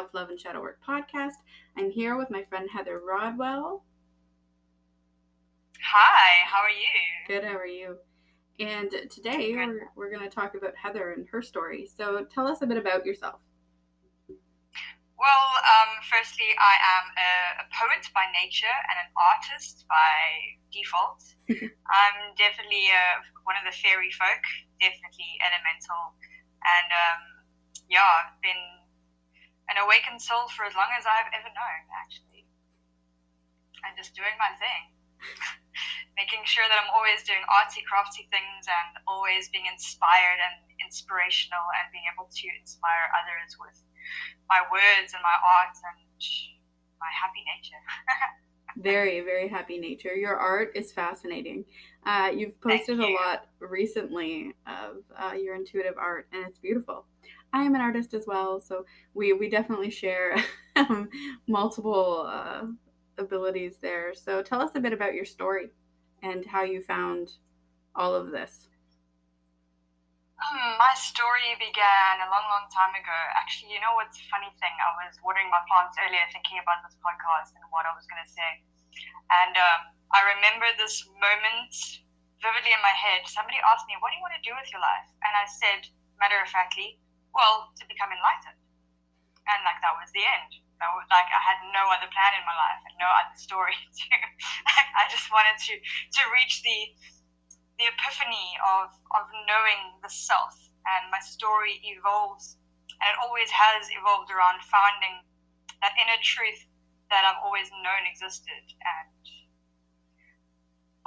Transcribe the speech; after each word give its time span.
Self 0.00 0.14
Love 0.14 0.30
and 0.30 0.40
Shadow 0.40 0.62
Work 0.62 0.80
podcast. 0.80 1.36
I'm 1.76 1.90
here 1.90 2.16
with 2.16 2.30
my 2.30 2.42
friend 2.44 2.66
Heather 2.72 3.02
Rodwell. 3.04 3.84
Hi, 5.76 6.48
how 6.48 6.64
are 6.64 6.72
you? 6.72 6.96
Good, 7.28 7.44
how 7.44 7.52
are 7.52 7.66
you? 7.66 7.98
And 8.58 8.88
today 9.10 9.52
we're, 9.52 9.92
we're 9.96 10.08
going 10.08 10.24
to 10.24 10.34
talk 10.34 10.54
about 10.56 10.72
Heather 10.72 11.12
and 11.12 11.28
her 11.28 11.42
story. 11.42 11.84
So 11.84 12.24
tell 12.32 12.48
us 12.48 12.62
a 12.62 12.66
bit 12.66 12.78
about 12.78 13.04
yourself. 13.04 13.44
Well, 15.20 15.46
um, 15.68 15.92
firstly, 16.08 16.48
I 16.56 16.74
am 16.96 17.04
a, 17.20 17.30
a 17.60 17.66
poet 17.68 18.08
by 18.16 18.24
nature 18.40 18.72
and 18.72 18.96
an 19.04 19.10
artist 19.20 19.84
by 19.84 20.16
default. 20.72 21.20
I'm 21.60 22.18
definitely 22.40 22.88
uh, 22.88 23.20
one 23.44 23.60
of 23.60 23.68
the 23.68 23.76
fairy 23.76 24.08
folk, 24.16 24.48
definitely 24.80 25.28
elemental. 25.44 26.16
And 26.64 26.88
um, 26.88 27.20
yeah, 27.92 28.00
I've 28.00 28.40
been 28.40 28.79
an 29.70 29.78
awakened 29.78 30.18
soul 30.18 30.50
for 30.50 30.66
as 30.66 30.74
long 30.74 30.90
as 30.98 31.06
I've 31.06 31.30
ever 31.30 31.50
known, 31.54 31.82
actually. 31.94 32.44
And 33.86 33.94
just 33.94 34.12
doing 34.18 34.34
my 34.36 34.50
thing. 34.58 34.82
Making 36.20 36.44
sure 36.44 36.66
that 36.66 36.76
I'm 36.76 36.92
always 36.92 37.22
doing 37.24 37.40
artsy, 37.48 37.86
crafty 37.86 38.28
things 38.28 38.68
and 38.68 39.00
always 39.06 39.48
being 39.48 39.64
inspired 39.70 40.42
and 40.42 40.60
inspirational 40.82 41.64
and 41.80 41.88
being 41.94 42.04
able 42.10 42.28
to 42.28 42.46
inspire 42.60 43.08
others 43.14 43.56
with 43.56 43.78
my 44.50 44.60
words 44.68 45.14
and 45.14 45.22
my 45.22 45.38
art 45.38 45.72
and 45.80 45.98
my 46.98 47.08
happy 47.14 47.40
nature. 47.46 47.80
Very, 48.76 49.20
very 49.20 49.48
happy 49.48 49.78
nature. 49.78 50.14
Your 50.14 50.36
art 50.36 50.72
is 50.76 50.92
fascinating. 50.92 51.64
Uh, 52.06 52.30
you've 52.34 52.58
posted 52.60 53.00
a 53.00 53.06
lot 53.06 53.48
recently 53.58 54.54
of 54.66 55.02
uh, 55.18 55.34
your 55.34 55.56
intuitive 55.56 55.94
art, 55.98 56.28
and 56.32 56.46
it's 56.46 56.58
beautiful. 56.58 57.04
I 57.52 57.62
am 57.62 57.74
an 57.74 57.80
artist 57.80 58.14
as 58.14 58.26
well, 58.26 58.60
so 58.60 58.84
we, 59.14 59.32
we 59.32 59.50
definitely 59.50 59.90
share 59.90 60.36
um, 60.76 61.08
multiple 61.48 62.26
uh, 62.28 62.62
abilities 63.18 63.78
there. 63.82 64.14
So 64.14 64.42
tell 64.42 64.60
us 64.60 64.74
a 64.74 64.80
bit 64.80 64.92
about 64.92 65.14
your 65.14 65.24
story 65.24 65.70
and 66.22 66.46
how 66.46 66.62
you 66.62 66.82
found 66.82 67.30
all 67.94 68.14
of 68.14 68.30
this. 68.30 68.68
Hmm, 70.40 70.78
my 70.80 70.94
story 70.96 71.52
began 71.60 72.24
a 72.24 72.28
long, 72.32 72.46
long 72.48 72.64
time 72.72 72.96
ago. 72.96 73.18
Actually, 73.36 73.76
you 73.76 73.80
know 73.84 73.92
what's 73.98 74.16
a 74.16 74.24
funny 74.32 74.48
thing? 74.56 74.72
I 74.72 75.04
was 75.04 75.20
watering 75.20 75.52
my 75.52 75.60
plants 75.68 76.00
earlier 76.00 76.24
thinking 76.32 76.62
about 76.64 76.80
this 76.80 76.96
podcast 77.04 77.52
and 77.60 77.66
what 77.68 77.84
I 77.84 77.92
was 77.92 78.08
going 78.08 78.24
to 78.24 78.30
say. 78.30 78.50
And 79.28 79.54
um, 79.60 79.80
I 80.16 80.24
remember 80.32 80.64
this 80.80 81.04
moment 81.20 81.74
vividly 82.40 82.72
in 82.72 82.80
my 82.80 82.96
head. 82.96 83.28
Somebody 83.28 83.60
asked 83.68 83.84
me, 83.84 84.00
What 84.00 84.10
do 84.10 84.16
you 84.16 84.24
want 84.24 84.32
to 84.38 84.44
do 84.46 84.56
with 84.56 84.64
your 84.72 84.80
life? 84.80 85.08
And 85.20 85.32
I 85.36 85.44
said, 85.44 85.84
matter 86.16 86.40
of 86.40 86.48
factly, 86.48 87.00
Well, 87.34 87.70
to 87.78 87.84
become 87.86 88.10
enlightened. 88.10 88.60
And 89.50 89.60
like 89.66 89.80
that 89.82 89.96
was 89.98 90.10
the 90.12 90.22
end. 90.22 90.60
That 90.78 90.96
was, 90.96 91.04
like 91.12 91.28
I 91.28 91.42
had 91.44 91.60
no 91.76 91.92
other 91.92 92.08
plan 92.08 92.32
in 92.40 92.44
my 92.48 92.56
life 92.56 92.80
and 92.88 92.96
no 92.96 93.08
other 93.08 93.36
story 93.36 93.76
to. 94.00 94.06
I 94.96 95.04
just 95.12 95.28
wanted 95.28 95.60
to 95.60 95.74
to 95.76 96.22
reach 96.32 96.64
the 96.64 96.78
the 97.80 97.88
epiphany 97.88 98.60
of, 98.60 98.92
of 99.16 99.24
knowing 99.48 99.96
the 100.04 100.12
self. 100.12 100.52
And 100.84 101.08
my 101.08 101.20
story 101.24 101.80
evolves, 101.96 102.60
and 103.00 103.08
it 103.08 103.18
always 103.20 103.48
has 103.48 103.88
evolved 103.88 104.28
around 104.28 104.60
finding 104.64 105.24
that 105.80 105.96
inner 105.96 106.20
truth 106.20 106.60
that 107.08 107.24
I've 107.24 107.40
always 107.40 107.68
known 107.72 108.04
existed. 108.04 108.64
And 108.80 109.24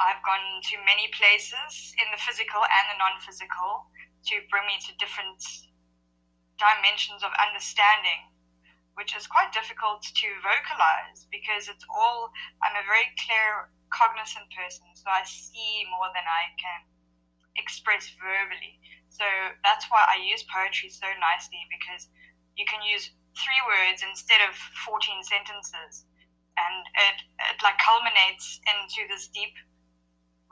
I've 0.01 0.21
gone 0.25 0.61
to 0.73 0.75
many 0.85 1.09
places 1.13 1.93
in 2.01 2.09
the 2.09 2.21
physical 2.21 2.61
and 2.65 2.85
the 2.89 2.97
non 2.97 3.21
physical 3.21 3.89
to 4.33 4.41
bring 4.49 4.65
me 4.65 4.77
to 4.89 4.91
different 4.97 5.41
dimensions 6.57 7.23
of 7.23 7.31
understanding, 7.41 8.29
which 8.95 9.15
is 9.17 9.25
quite 9.25 9.53
difficult 9.53 10.05
to 10.05 10.27
vocalize 10.45 11.25
because 11.33 11.67
it's 11.67 11.85
all, 11.89 12.29
I'm 12.61 12.77
a 12.77 12.85
very 12.85 13.09
clear 13.25 13.73
cognizant 13.89 14.49
person, 14.53 14.85
so 14.93 15.09
I 15.09 15.25
see 15.25 15.85
more 15.89 16.09
than 16.13 16.25
I 16.25 16.53
can 16.57 16.81
express 17.57 18.09
verbally. 18.17 18.81
So 19.09 19.25
that's 19.61 19.85
why 19.89 20.05
I 20.09 20.21
use 20.21 20.41
poetry 20.49 20.89
so 20.89 21.05
nicely 21.21 21.61
because 21.69 22.09
you 22.57 22.65
can 22.65 22.81
use 22.81 23.09
three 23.37 23.61
words 23.65 24.01
instead 24.05 24.41
of 24.45 24.53
14 24.85 25.21
sentences, 25.25 26.05
and 26.57 26.85
it, 27.09 27.17
it 27.49 27.57
like 27.61 27.77
culminates 27.81 28.61
into 28.65 29.09
this 29.09 29.29
deep 29.29 29.53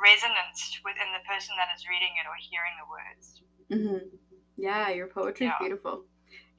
resonance 0.02 0.82
within 0.82 1.14
the 1.14 1.22
person 1.30 1.54
that 1.62 1.70
is 1.74 1.86
reading 1.86 2.18
it 2.18 2.26
or 2.26 2.38
hearing 2.42 2.74
the 2.78 2.90
words. 2.90 3.26
hmm 3.70 4.21
Yeah, 4.62 4.90
your 4.90 5.08
poetry 5.08 5.48
is 5.48 5.54
Yeah. 5.54 5.58
beautiful. 5.60 6.06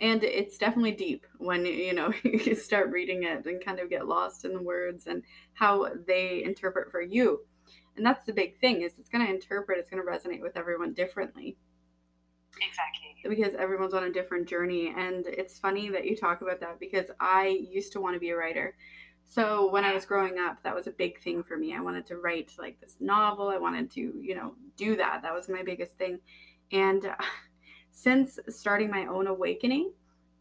And 0.00 0.24
it's 0.24 0.58
definitely 0.58 0.92
deep 0.92 1.26
when 1.38 1.64
you 1.64 1.94
know 1.94 2.12
you 2.24 2.54
start 2.54 2.90
reading 2.90 3.22
it 3.24 3.46
and 3.46 3.64
kind 3.64 3.78
of 3.80 3.90
get 3.90 4.06
lost 4.08 4.44
in 4.44 4.52
the 4.52 4.62
words 4.62 5.06
and 5.06 5.22
how 5.54 5.88
they 6.06 6.42
interpret 6.44 6.90
for 6.90 7.00
you. 7.00 7.46
And 7.96 8.04
that's 8.04 8.24
the 8.26 8.32
big 8.32 8.58
thing 8.58 8.82
is 8.82 8.98
it's 8.98 9.08
going 9.10 9.24
to 9.26 9.32
interpret, 9.32 9.78
it's 9.78 9.90
going 9.90 10.02
to 10.04 10.10
resonate 10.10 10.40
with 10.42 10.56
everyone 10.56 10.94
differently 10.94 11.58
Exactly. 12.60 13.28
because 13.28 13.54
everyone's 13.54 13.94
on 13.94 14.04
a 14.04 14.12
different 14.12 14.48
journey. 14.48 14.92
And 14.96 15.26
it's 15.26 15.58
funny 15.58 15.88
that 15.90 16.04
you 16.04 16.16
talk 16.16 16.42
about 16.42 16.60
that 16.60 16.80
because 16.80 17.06
I 17.20 17.46
used 17.70 17.92
to 17.92 18.00
want 18.00 18.14
to 18.14 18.20
be 18.20 18.30
a 18.30 18.36
writer. 18.36 18.76
So 19.24 19.70
when 19.70 19.84
I 19.84 19.94
was 19.94 20.04
growing 20.04 20.38
up, 20.38 20.62
that 20.64 20.74
was 20.74 20.86
a 20.88 20.92
big 20.92 21.20
thing 21.22 21.42
for 21.42 21.56
me. 21.56 21.74
I 21.74 21.80
wanted 21.80 22.06
to 22.06 22.18
write 22.18 22.52
like 22.58 22.80
this 22.80 22.96
novel. 23.00 23.48
I 23.48 23.58
wanted 23.58 23.90
to, 23.92 24.00
you 24.20 24.34
know, 24.34 24.54
do 24.76 24.96
that. 24.96 25.22
That 25.22 25.34
was 25.34 25.48
my 25.48 25.62
biggest 25.62 25.96
thing. 25.98 26.18
And 26.72 27.04
since 27.92 28.38
starting 28.48 28.90
my 28.90 29.06
own 29.06 29.26
awakening, 29.26 29.92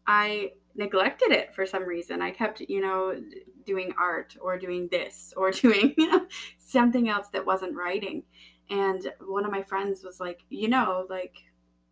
I 0.06 0.52
neglected 0.74 1.30
it 1.30 1.54
for 1.54 1.64
some 1.66 1.84
reason. 1.84 2.20
I 2.20 2.30
kept, 2.30 2.60
you 2.60 2.80
know, 2.80 3.20
doing 3.64 3.92
art 3.98 4.36
or 4.40 4.58
doing 4.58 4.88
this 4.90 5.32
or 5.36 5.50
doing 5.52 5.94
you 5.96 6.10
know, 6.10 6.26
something 6.58 7.08
else 7.08 7.28
that 7.32 7.46
wasn't 7.46 7.76
writing. 7.76 8.24
And 8.70 9.12
one 9.20 9.44
of 9.44 9.52
my 9.52 9.62
friends 9.62 10.02
was 10.02 10.18
like, 10.18 10.40
you 10.48 10.68
know, 10.68 11.06
like 11.08 11.36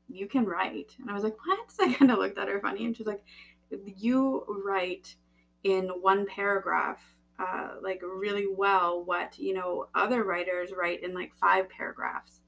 you 0.09 0.26
can 0.26 0.44
write. 0.44 0.97
And 0.99 1.10
I 1.10 1.15
was 1.15 1.22
like, 1.22 1.37
what? 1.47 1.70
So 1.70 1.84
I 1.88 1.93
kind 1.93 2.10
of 2.10 2.19
looked 2.19 2.38
at 2.38 2.49
her 2.49 2.60
funny 2.60 2.84
and 2.84 2.97
she's 2.97 3.06
like, 3.06 3.22
you 3.70 4.44
write 4.65 5.15
in 5.62 5.88
one 5.88 6.26
paragraph 6.26 7.00
uh, 7.41 7.70
like 7.82 8.03
really 8.03 8.47
well 8.47 9.03
what 9.04 9.38
you 9.38 9.54
know 9.54 9.87
other 9.94 10.25
writers 10.25 10.72
write 10.76 11.03
in 11.03 11.15
like 11.15 11.34
five 11.34 11.69
paragraphs 11.70 12.41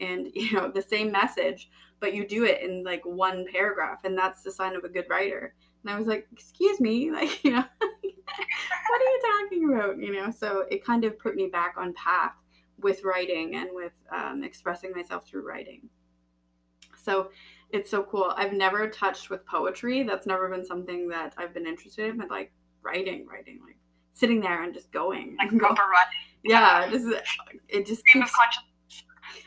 and 0.00 0.28
you 0.34 0.52
know 0.52 0.70
the 0.70 0.82
same 0.82 1.10
message 1.10 1.68
but 2.00 2.14
you 2.14 2.26
do 2.26 2.44
it 2.44 2.60
in 2.62 2.84
like 2.84 3.04
one 3.04 3.46
paragraph 3.50 4.04
and 4.04 4.16
that's 4.16 4.42
the 4.42 4.50
sign 4.50 4.76
of 4.76 4.84
a 4.84 4.88
good 4.88 5.06
writer. 5.08 5.54
And 5.82 5.94
i 5.94 5.98
was 5.98 6.06
like 6.06 6.26
excuse 6.32 6.80
me 6.80 7.10
like 7.12 7.42
you 7.44 7.52
know 7.52 7.64
what 7.80 9.00
are 9.00 9.04
you 9.04 9.20
talking 9.22 9.72
about? 9.72 9.98
You 9.98 10.12
know 10.12 10.30
so 10.30 10.64
it 10.70 10.84
kind 10.84 11.04
of 11.04 11.18
put 11.18 11.36
me 11.36 11.46
back 11.46 11.74
on 11.76 11.94
path 11.94 12.34
with 12.78 13.04
writing 13.04 13.56
and 13.56 13.70
with 13.72 13.94
um, 14.12 14.44
expressing 14.44 14.92
myself 14.92 15.26
through 15.26 15.46
writing. 15.46 15.88
So 17.02 17.30
it's 17.70 17.90
so 17.90 18.02
cool. 18.02 18.34
I've 18.36 18.52
never 18.52 18.88
touched 18.90 19.30
with 19.30 19.46
poetry. 19.46 20.02
That's 20.02 20.26
never 20.26 20.48
been 20.48 20.64
something 20.64 21.08
that 21.08 21.34
i've 21.38 21.54
been 21.54 21.66
interested 21.66 22.10
in 22.10 22.18
but 22.18 22.30
like 22.30 22.52
writing 22.82 23.26
writing 23.26 23.60
like 23.64 23.78
sitting 24.12 24.40
there 24.40 24.62
and 24.62 24.74
just 24.74 24.90
going. 24.92 25.36
Like 25.38 25.56
go- 25.56 25.74
yeah 26.44 26.88
just 26.90 27.06
it 27.68 27.86
just 27.86 28.06
keeps 28.06 28.32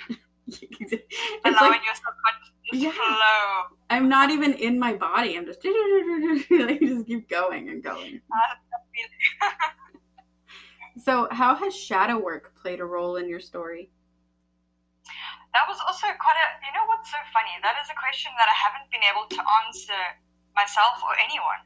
allowing 1.45 1.71
like 1.71 1.85
your 1.85 1.95
subconscious 1.95 2.51
to 2.71 2.77
Yeah. 2.77 2.91
flow. 2.91 3.77
i'm 3.89 4.07
not 4.09 4.29
even 4.29 4.53
in 4.53 4.77
my 4.79 4.93
body 4.93 5.37
i'm 5.37 5.45
just 5.45 5.59
like 6.51 6.79
just 6.81 7.05
keep 7.07 7.29
going 7.29 7.69
and 7.69 7.83
going 7.83 8.21
ah, 8.33 9.73
so 10.97 11.27
how 11.31 11.55
has 11.55 11.75
shadow 11.75 12.17
work 12.19 12.53
played 12.61 12.79
a 12.79 12.85
role 12.85 13.15
in 13.17 13.27
your 13.29 13.39
story 13.39 13.89
That 15.53 15.65
was 15.67 15.81
also 15.81 16.05
quite 16.21 16.37
a. 16.37 16.47
You 16.61 16.71
know 16.77 16.85
what's 16.85 17.09
so 17.09 17.17
funny? 17.33 17.49
That 17.65 17.73
is 17.81 17.89
a 17.89 17.97
question 17.97 18.29
that 18.37 18.45
I 18.45 18.53
haven't 18.53 18.85
been 18.93 19.01
able 19.01 19.25
to 19.33 19.41
answer 19.65 19.97
myself 20.53 21.01
or 21.01 21.17
anyone. 21.17 21.61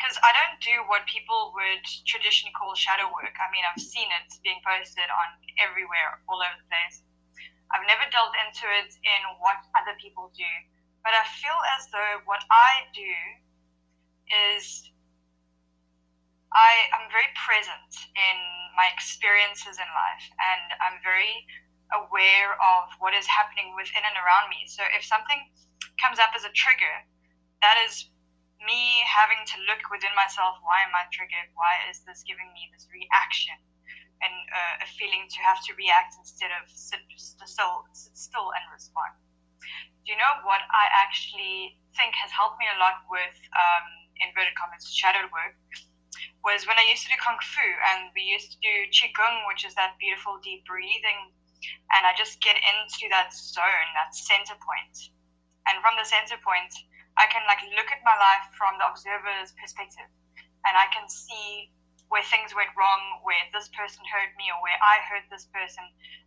Because 0.00 0.16
I 0.24 0.32
don't 0.32 0.56
do 0.64 0.80
what 0.88 1.04
people 1.04 1.52
would 1.54 1.84
traditionally 2.08 2.56
call 2.56 2.72
shadow 2.74 3.06
work. 3.12 3.36
I 3.36 3.52
mean, 3.52 3.62
I've 3.68 3.78
seen 3.84 4.08
it 4.08 4.32
being 4.40 4.58
posted 4.64 5.04
on 5.12 5.28
everywhere, 5.60 6.24
all 6.26 6.40
over 6.40 6.56
the 6.56 6.66
place. 6.72 7.04
I've 7.72 7.88
never 7.88 8.04
delved 8.12 8.36
into 8.36 8.68
it 8.68 8.92
in 9.00 9.20
what 9.40 9.58
other 9.76 9.96
people 9.96 10.30
do. 10.36 10.52
But 11.02 11.16
I 11.16 11.24
feel 11.40 11.58
as 11.76 11.88
though 11.90 12.22
what 12.28 12.44
I 12.52 12.86
do 12.94 13.14
is 14.30 14.86
I 16.52 16.86
am 17.00 17.08
very 17.08 17.28
present 17.34 17.92
in 18.12 18.38
my 18.76 18.88
experiences 18.92 19.80
in 19.80 19.88
life 19.88 20.26
and 20.36 20.76
I'm 20.84 21.00
very 21.00 21.44
aware 21.92 22.56
of 22.60 22.92
what 23.00 23.16
is 23.16 23.24
happening 23.28 23.72
within 23.76 24.04
and 24.04 24.16
around 24.20 24.52
me. 24.52 24.64
So 24.68 24.84
if 24.92 25.04
something 25.04 25.40
comes 26.00 26.20
up 26.20 26.32
as 26.36 26.44
a 26.44 26.52
trigger, 26.52 27.04
that 27.64 27.76
is 27.88 28.08
me 28.62 29.02
having 29.08 29.42
to 29.42 29.56
look 29.66 29.82
within 29.90 30.12
myself 30.14 30.60
why 30.62 30.84
am 30.86 30.94
I 30.94 31.08
triggered? 31.10 31.50
Why 31.58 31.82
is 31.90 32.04
this 32.06 32.22
giving 32.22 32.52
me 32.54 32.70
this 32.70 32.86
reaction? 32.92 33.51
Feeling 35.02 35.26
to 35.26 35.40
have 35.42 35.58
to 35.66 35.74
react 35.74 36.14
instead 36.14 36.54
of 36.54 36.70
sit, 36.70 37.02
sit 37.18 37.42
still, 37.42 37.82
sit 37.90 38.14
still 38.14 38.54
and 38.54 38.62
respond. 38.70 39.18
do 40.06 40.14
you 40.14 40.18
know 40.18 40.46
what 40.46 40.62
I 40.70 40.86
actually 40.94 41.78
think 41.98 42.14
has 42.18 42.30
helped 42.30 42.58
me 42.62 42.66
a 42.70 42.78
lot 42.78 43.02
with 43.10 43.34
um, 43.50 43.86
inverted 44.22 44.54
commas 44.54 44.86
shadow 44.86 45.26
work? 45.30 45.58
Was 46.46 46.70
when 46.70 46.78
I 46.78 46.86
used 46.86 47.02
to 47.06 47.10
do 47.10 47.18
kung 47.18 47.38
fu 47.42 47.66
and 47.90 48.14
we 48.14 48.22
used 48.22 48.54
to 48.54 48.58
do 48.62 48.74
qigong, 48.94 49.42
which 49.50 49.66
is 49.66 49.74
that 49.74 49.98
beautiful 49.98 50.38
deep 50.42 50.62
breathing, 50.70 51.34
and 51.98 52.06
I 52.06 52.14
just 52.14 52.42
get 52.42 52.58
into 52.58 53.10
that 53.10 53.34
zone, 53.34 53.88
that 53.98 54.14
center 54.14 54.54
point, 54.58 54.94
and 55.66 55.82
from 55.82 55.98
the 55.98 56.06
center 56.06 56.38
point, 56.42 56.70
I 57.18 57.26
can 57.26 57.42
like 57.50 57.62
look 57.74 57.90
at 57.90 58.06
my 58.06 58.14
life 58.14 58.46
from 58.54 58.78
the 58.78 58.86
observer's 58.86 59.54
perspective, 59.58 60.06
and 60.66 60.74
I 60.78 60.86
can 60.94 61.10
see 61.10 61.74
where 62.12 62.20
things 62.28 62.52
went 62.52 62.68
wrong, 62.76 63.24
where 63.24 63.40
this 63.56 63.72
person 63.72 64.04
hurt 64.04 64.36
me, 64.36 64.52
or 64.52 64.60
where 64.60 64.76
I 64.84 65.00
hurt 65.08 65.24
this 65.32 65.48
person, 65.48 65.82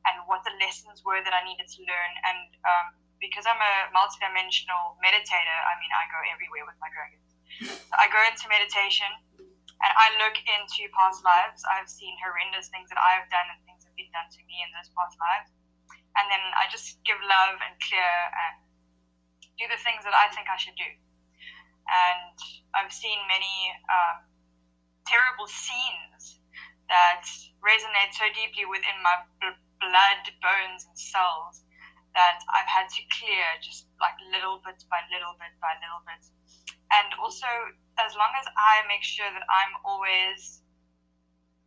and 0.09 0.25
what 0.25 0.41
the 0.41 0.53
lessons 0.57 1.05
were 1.05 1.21
that 1.21 1.31
I 1.31 1.45
needed 1.45 1.69
to 1.69 1.79
learn, 1.85 2.11
and 2.25 2.49
um, 2.65 2.87
because 3.21 3.45
I'm 3.45 3.61
a 3.61 3.75
multidimensional 3.93 4.97
meditator, 4.99 5.59
I 5.69 5.73
mean, 5.77 5.93
I 5.93 6.09
go 6.09 6.19
everywhere 6.29 6.65
with 6.67 6.75
my 6.81 6.89
dragons. 6.91 7.25
So 7.87 7.93
I 7.95 8.11
go 8.11 8.19
into 8.27 8.49
meditation 8.51 9.07
and 9.79 9.91
I 9.95 10.11
look 10.19 10.35
into 10.35 10.91
past 10.91 11.23
lives. 11.23 11.63
I've 11.63 11.87
seen 11.87 12.15
horrendous 12.19 12.67
things 12.67 12.91
that 12.91 12.99
I've 12.99 13.27
done 13.31 13.47
and 13.53 13.59
things 13.63 13.83
that 13.85 13.95
have 13.95 13.99
been 13.99 14.11
done 14.11 14.27
to 14.27 14.41
me 14.43 14.59
in 14.63 14.69
those 14.75 14.91
past 14.91 15.15
lives. 15.19 15.51
And 16.19 16.25
then 16.31 16.43
I 16.55 16.67
just 16.71 16.99
give 17.07 17.19
love 17.23 17.59
and 17.59 17.75
clear 17.83 18.13
and 18.31 18.55
do 19.59 19.65
the 19.71 19.79
things 19.79 20.03
that 20.03 20.15
I 20.15 20.31
think 20.35 20.47
I 20.51 20.59
should 20.59 20.75
do. 20.75 20.91
And 21.87 22.35
I've 22.75 22.91
seen 22.91 23.19
many 23.29 23.71
um, 23.87 24.25
terrible 25.05 25.47
scenes 25.47 26.41
that 26.89 27.25
resonate 27.61 28.13
so 28.13 28.25
deeply 28.33 28.65
within 28.69 28.97
my 29.01 29.15
blood, 29.81 30.21
bones, 30.41 30.85
and 30.85 30.97
cells 30.97 31.65
that 32.13 32.39
I've 32.53 32.69
had 32.69 32.87
to 32.87 33.01
clear 33.11 33.45
just 33.59 33.91
like 33.99 34.15
little 34.31 34.61
bit 34.63 34.79
by 34.87 35.03
little 35.11 35.35
bit 35.35 35.51
by 35.59 35.75
little 35.81 36.01
bit. 36.07 36.23
And 36.93 37.11
also, 37.19 37.49
as 37.99 38.15
long 38.15 38.31
as 38.39 38.47
I 38.55 38.85
make 38.87 39.03
sure 39.03 39.27
that 39.27 39.45
I'm 39.45 39.73
always 39.83 40.63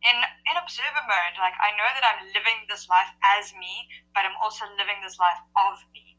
in 0.01 0.15
in 0.15 0.55
observer 0.55 1.05
mode, 1.05 1.35
like 1.37 1.55
I 1.59 1.75
know 1.75 1.89
that 1.91 2.05
I'm 2.07 2.31
living 2.31 2.65
this 2.71 2.87
life 2.87 3.11
as 3.37 3.51
me, 3.59 3.87
but 4.15 4.23
I'm 4.23 4.37
also 4.41 4.65
living 4.79 5.03
this 5.03 5.19
life 5.19 5.41
of 5.69 5.77
me. 5.91 6.17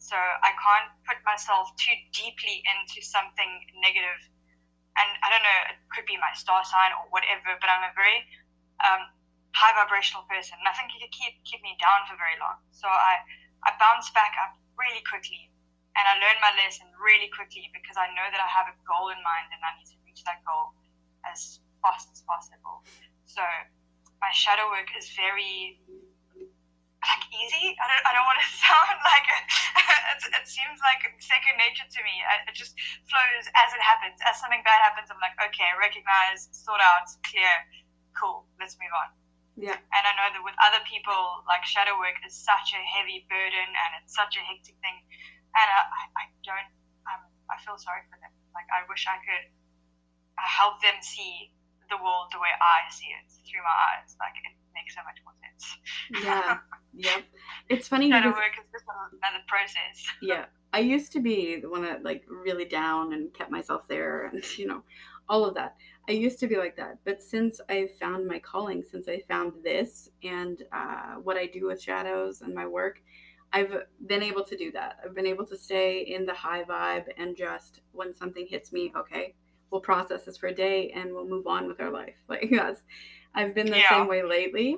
So 0.00 0.16
I 0.16 0.56
can't 0.56 0.90
put 1.04 1.20
myself 1.28 1.70
too 1.76 1.94
deeply 2.16 2.64
into 2.64 3.04
something 3.04 3.50
negative. 3.84 4.20
And 4.98 5.10
I 5.22 5.30
don't 5.30 5.44
know, 5.44 5.60
it 5.70 5.78
could 5.94 6.06
be 6.06 6.18
my 6.18 6.34
star 6.34 6.66
sign 6.66 6.90
or 6.96 7.06
whatever, 7.14 7.54
but 7.58 7.70
I'm 7.70 7.86
a 7.86 7.94
very 7.94 8.26
um, 8.82 9.06
high 9.54 9.74
vibrational 9.74 10.26
person. 10.26 10.58
Nothing 10.66 10.90
can 10.90 11.06
keep 11.10 11.38
keep 11.46 11.62
me 11.62 11.78
down 11.78 12.06
for 12.10 12.18
very 12.18 12.36
long. 12.42 12.58
So 12.74 12.90
I 12.90 13.22
I 13.62 13.76
bounce 13.78 14.10
back 14.10 14.34
up 14.40 14.56
really 14.74 15.04
quickly 15.04 15.52
and 15.96 16.04
I 16.06 16.16
learn 16.22 16.38
my 16.40 16.54
lesson 16.56 16.88
really 16.96 17.28
quickly 17.28 17.68
because 17.74 17.98
I 17.98 18.08
know 18.14 18.26
that 18.30 18.40
I 18.40 18.48
have 18.48 18.70
a 18.70 18.76
goal 18.86 19.10
in 19.10 19.20
mind 19.20 19.52
and 19.52 19.60
I 19.60 19.74
need 19.76 19.90
to 19.90 19.98
reach 20.06 20.22
that 20.24 20.40
goal 20.46 20.72
as 21.26 21.60
fast 21.82 22.08
as 22.14 22.22
possible. 22.24 22.86
So 23.26 23.42
my 24.22 24.30
shadow 24.32 24.70
work 24.70 24.88
is 24.96 25.10
very 25.12 25.80
like 27.00 27.24
easy. 27.32 27.72
I 27.80 27.84
don't, 27.88 28.04
I 28.04 28.10
don't 28.12 28.28
want 28.28 28.40
to 28.44 28.50
sound 28.64 28.98
like 29.00 29.26
it. 29.26 29.44
it 30.40 30.46
seems 30.46 30.78
like 30.84 31.00
second 31.20 31.56
nature 31.56 31.88
to 31.88 32.00
me. 32.04 32.14
It 32.46 32.54
just 32.56 32.76
flows 33.08 33.44
as 33.56 33.68
it 33.72 33.82
happens. 33.82 34.20
As 34.28 34.36
something 34.40 34.60
bad 34.62 34.80
happens, 34.84 35.08
I'm 35.08 35.20
like, 35.20 35.36
okay, 35.50 35.70
recognize, 35.80 36.52
sort 36.52 36.80
out, 36.80 37.08
clear, 37.24 37.50
cool, 38.12 38.44
let's 38.60 38.76
move 38.76 38.92
on. 38.92 39.08
Yeah. 39.58 39.76
And 39.76 40.02
I 40.06 40.12
know 40.16 40.28
that 40.32 40.42
with 40.44 40.56
other 40.62 40.80
people, 40.88 41.44
like 41.44 41.64
shadow 41.68 41.96
work 42.00 42.16
is 42.24 42.32
such 42.32 42.72
a 42.72 42.80
heavy 42.80 43.26
burden 43.28 43.68
and 43.68 43.90
it's 44.00 44.16
such 44.16 44.36
a 44.38 44.42
hectic 44.44 44.78
thing. 44.80 44.96
And 45.52 45.68
I, 45.68 45.82
I 46.16 46.24
don't, 46.46 46.70
um, 47.10 47.22
I 47.50 47.58
feel 47.66 47.76
sorry 47.76 48.06
for 48.06 48.16
them. 48.22 48.30
Like, 48.54 48.70
I 48.70 48.86
wish 48.86 49.04
I 49.10 49.18
could 49.18 49.46
uh, 50.38 50.46
help 50.46 50.78
them 50.78 50.94
see 51.02 51.50
the 51.90 51.98
world 51.98 52.30
the 52.30 52.38
way 52.38 52.54
I 52.54 52.86
see 52.94 53.10
it 53.10 53.26
through 53.42 53.66
my 53.66 53.74
eyes. 53.74 54.14
Like, 54.22 54.38
it 54.38 54.54
makes 54.74 54.94
so 54.94 55.00
much 55.04 55.18
more 55.24 55.34
sense. 55.42 56.24
Yeah. 56.24 56.58
yep. 56.94 57.24
It's 57.68 57.88
funny. 57.88 58.10
Shadow 58.10 58.30
work 58.30 58.56
is 58.58 58.66
just 58.72 58.84
another 58.86 59.44
process. 59.48 60.06
Yeah. 60.22 60.46
I 60.72 60.78
used 60.78 61.10
to 61.12 61.20
be 61.20 61.58
the 61.60 61.68
one 61.68 61.82
that, 61.82 62.04
like, 62.04 62.22
really 62.28 62.64
down 62.64 63.12
and 63.12 63.34
kept 63.34 63.50
myself 63.50 63.88
there 63.88 64.26
and, 64.26 64.44
you 64.58 64.66
know, 64.66 64.82
all 65.28 65.44
of 65.44 65.54
that. 65.54 65.76
I 66.08 66.12
used 66.12 66.40
to 66.40 66.48
be 66.48 66.56
like 66.56 66.76
that, 66.76 66.98
but 67.04 67.22
since 67.22 67.60
I 67.68 67.88
found 68.00 68.26
my 68.26 68.40
calling, 68.40 68.82
since 68.82 69.08
I 69.08 69.22
found 69.28 69.52
this 69.62 70.08
and 70.24 70.60
uh, 70.72 71.14
what 71.22 71.36
I 71.36 71.46
do 71.46 71.68
with 71.68 71.80
shadows 71.80 72.40
and 72.40 72.52
my 72.52 72.66
work, 72.66 73.00
I've 73.52 73.72
been 74.06 74.22
able 74.22 74.44
to 74.44 74.56
do 74.56 74.72
that. 74.72 74.98
I've 75.04 75.14
been 75.14 75.26
able 75.26 75.46
to 75.46 75.56
stay 75.56 76.00
in 76.00 76.26
the 76.26 76.34
high 76.34 76.64
vibe 76.64 77.06
and 77.16 77.36
just 77.36 77.80
when 77.92 78.14
something 78.14 78.46
hits 78.48 78.72
me, 78.72 78.92
okay, 78.96 79.34
we'll 79.70 79.80
process 79.80 80.24
this 80.24 80.36
for 80.36 80.48
a 80.48 80.54
day 80.54 80.90
and 80.94 81.12
we'll 81.12 81.28
move 81.28 81.46
on 81.46 81.66
with 81.66 81.80
our 81.80 81.90
life. 81.90 82.14
Like 82.28 82.48
that's, 82.50 82.82
I've 83.34 83.54
been 83.54 83.70
the 83.70 83.78
yeah. 83.78 83.88
same 83.88 84.08
way 84.08 84.22
lately, 84.22 84.76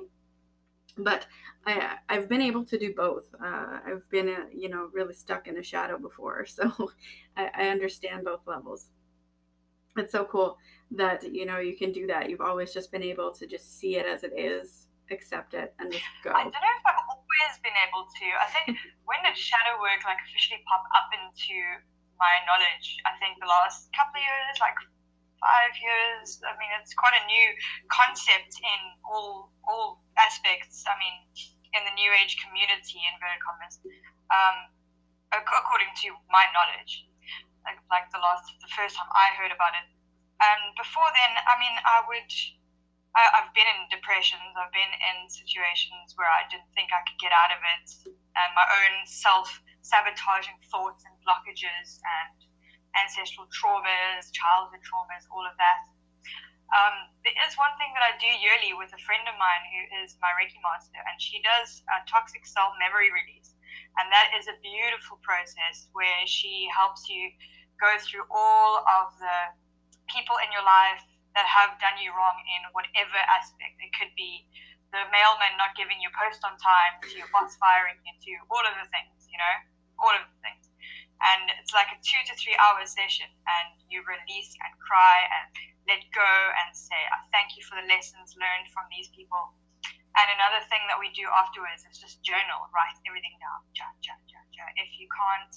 but 0.97 1.25
I 1.65 1.97
I've 2.09 2.29
been 2.29 2.41
able 2.41 2.65
to 2.65 2.77
do 2.77 2.93
both. 2.93 3.25
Uh, 3.43 3.79
I've 3.85 4.07
been 4.09 4.29
uh, 4.29 4.45
you 4.53 4.69
know 4.69 4.89
really 4.93 5.13
stuck 5.13 5.47
in 5.47 5.57
a 5.57 5.63
shadow 5.63 5.97
before, 5.97 6.45
so 6.57 6.71
I, 7.37 7.49
I 7.53 7.67
understand 7.69 8.25
both 8.25 8.41
levels. 8.45 8.87
It's 9.95 10.11
so 10.11 10.25
cool 10.25 10.57
that 10.91 11.23
you 11.23 11.45
know 11.45 11.59
you 11.59 11.77
can 11.77 11.91
do 11.91 12.07
that. 12.07 12.29
You've 12.29 12.41
always 12.41 12.73
just 12.73 12.91
been 12.91 13.03
able 13.03 13.31
to 13.33 13.47
just 13.47 13.79
see 13.79 13.97
it 13.97 14.05
as 14.05 14.23
it 14.23 14.33
is, 14.37 14.87
accept 15.11 15.53
it, 15.53 15.73
and 15.79 15.91
just 15.91 16.05
go. 16.23 16.31
I 16.31 16.43
don't 16.43 16.53
know 16.53 16.75
if 16.79 16.85
I've 16.85 17.03
always 17.09 17.53
been 17.63 17.77
able 17.87 18.05
to. 18.05 18.27
I 18.37 18.47
think 18.51 18.77
when 19.09 19.21
did 19.23 19.37
shadow 19.37 19.79
work 19.81 20.03
like 20.05 20.17
officially 20.29 20.61
pop 20.69 20.83
up 20.97 21.09
into 21.13 21.57
my 22.19 22.41
knowledge? 22.45 22.97
I 23.05 23.17
think 23.21 23.39
the 23.39 23.49
last 23.49 23.89
couple 23.93 24.19
of 24.19 24.25
years, 24.25 24.55
like 24.59 24.77
five 25.43 25.75
years. 25.75 26.39
I 26.47 26.55
mean, 26.55 26.71
it's 26.79 26.95
quite 26.95 27.13
a 27.19 27.25
new 27.27 27.47
concept 27.91 28.55
in 28.63 28.81
all 29.03 29.51
all 29.67 29.99
aspects. 30.15 30.87
I 30.87 30.95
mean, 30.95 31.27
in 31.75 31.83
the 31.83 31.93
new 31.99 32.09
age 32.15 32.39
community, 32.39 33.03
inverted 33.03 33.43
commas, 33.43 33.75
um, 34.31 34.71
according 35.35 35.91
to 36.07 36.15
my 36.31 36.47
knowledge. 36.55 37.03
Like, 37.63 37.79
like 37.87 38.11
the 38.11 38.19
last, 38.19 38.43
the 38.59 38.67
first 38.75 38.99
time 38.99 39.07
I 39.15 39.31
heard 39.39 39.55
about 39.55 39.71
it, 39.71 39.87
and 40.43 40.75
before 40.75 41.07
then, 41.15 41.31
I 41.47 41.55
mean, 41.55 41.75
I 41.79 42.03
would, 42.03 42.31
I, 43.15 43.23
have 43.39 43.55
been 43.55 43.63
in 43.63 43.87
depressions, 43.87 44.51
I've 44.59 44.73
been 44.75 44.91
in 44.91 45.31
situations 45.31 46.11
where 46.19 46.27
I 46.27 46.43
didn't 46.51 46.67
think 46.75 46.91
I 46.91 46.99
could 47.07 47.15
get 47.23 47.31
out 47.31 47.55
of 47.55 47.63
it, 47.63 47.87
and 48.11 48.49
my 48.51 48.67
own 48.67 49.07
self 49.07 49.47
sabotaging 49.79 50.59
thoughts 50.67 51.07
and 51.07 51.15
blockages 51.23 52.03
and 52.03 52.35
ancestral 52.97 53.49
traumas, 53.49 54.29
childhood 54.31 54.81
traumas, 54.85 55.25
all 55.33 55.45
of 55.45 55.55
that. 55.57 55.81
Um, 56.73 57.05
there 57.21 57.37
is 57.45 57.53
one 57.53 57.69
thing 57.77 57.93
that 57.93 58.01
I 58.01 58.17
do 58.17 58.29
yearly 58.41 58.73
with 58.73 58.89
a 58.97 59.01
friend 59.05 59.21
of 59.29 59.37
mine 59.37 59.63
who 59.69 59.81
is 60.01 60.17
my 60.17 60.33
Reiki 60.33 60.57
master, 60.65 60.97
and 60.97 61.15
she 61.21 61.37
does 61.45 61.85
a 61.93 62.01
toxic 62.09 62.49
cell 62.49 62.73
memory 62.81 63.13
release. 63.13 63.53
And 64.01 64.09
that 64.09 64.33
is 64.33 64.49
a 64.49 64.57
beautiful 64.65 65.21
process 65.21 65.85
where 65.93 66.25
she 66.25 66.65
helps 66.73 67.05
you 67.05 67.29
go 67.77 67.93
through 68.01 68.25
all 68.33 68.81
of 68.89 69.13
the 69.21 69.53
people 70.09 70.33
in 70.41 70.49
your 70.49 70.65
life 70.65 71.05
that 71.37 71.45
have 71.45 71.77
done 71.77 71.97
you 72.01 72.09
wrong 72.13 72.41
in 72.41 72.61
whatever 72.73 73.21
aspect. 73.29 73.77
It 73.77 73.93
could 73.93 74.13
be 74.17 74.49
the 74.93 75.05
mailman 75.13 75.53
not 75.57 75.77
giving 75.77 76.01
you 76.01 76.09
post 76.13 76.41
on 76.41 76.57
time, 76.57 77.01
to 77.05 77.13
your 77.17 77.29
boss 77.29 77.53
firing 77.57 77.97
you, 78.01 78.13
to 78.13 78.31
all 78.49 78.65
of 78.65 78.77
the 78.77 78.89
things, 78.89 79.29
you 79.29 79.37
know, 79.37 79.55
all 80.01 80.13
of 80.13 80.25
the 80.25 80.39
things. 80.41 80.72
And 81.23 81.47
it's 81.61 81.71
like 81.71 81.87
a 81.93 81.99
two 82.03 82.19
to 82.27 82.33
three 82.35 82.57
hour 82.59 82.83
session, 82.83 83.31
and 83.47 83.79
you 83.87 84.03
release 84.03 84.51
and 84.59 84.71
cry 84.83 85.23
and 85.23 85.47
let 85.87 86.03
go 86.11 86.33
and 86.63 86.75
say, 86.75 86.99
I 86.99 87.23
thank 87.31 87.55
you 87.55 87.63
for 87.63 87.79
the 87.79 87.87
lessons 87.87 88.35
learned 88.35 88.67
from 88.75 88.87
these 88.91 89.07
people. 89.15 89.55
And 90.13 90.27
another 90.29 90.61
thing 90.69 90.83
that 90.91 90.99
we 90.99 91.09
do 91.15 91.25
afterwards 91.31 91.87
is 91.89 91.97
just 91.97 92.21
journal, 92.21 92.69
write 92.69 92.99
everything 93.07 93.33
down. 93.41 93.65
If 94.77 94.89
you 94.99 95.09
can't 95.09 95.55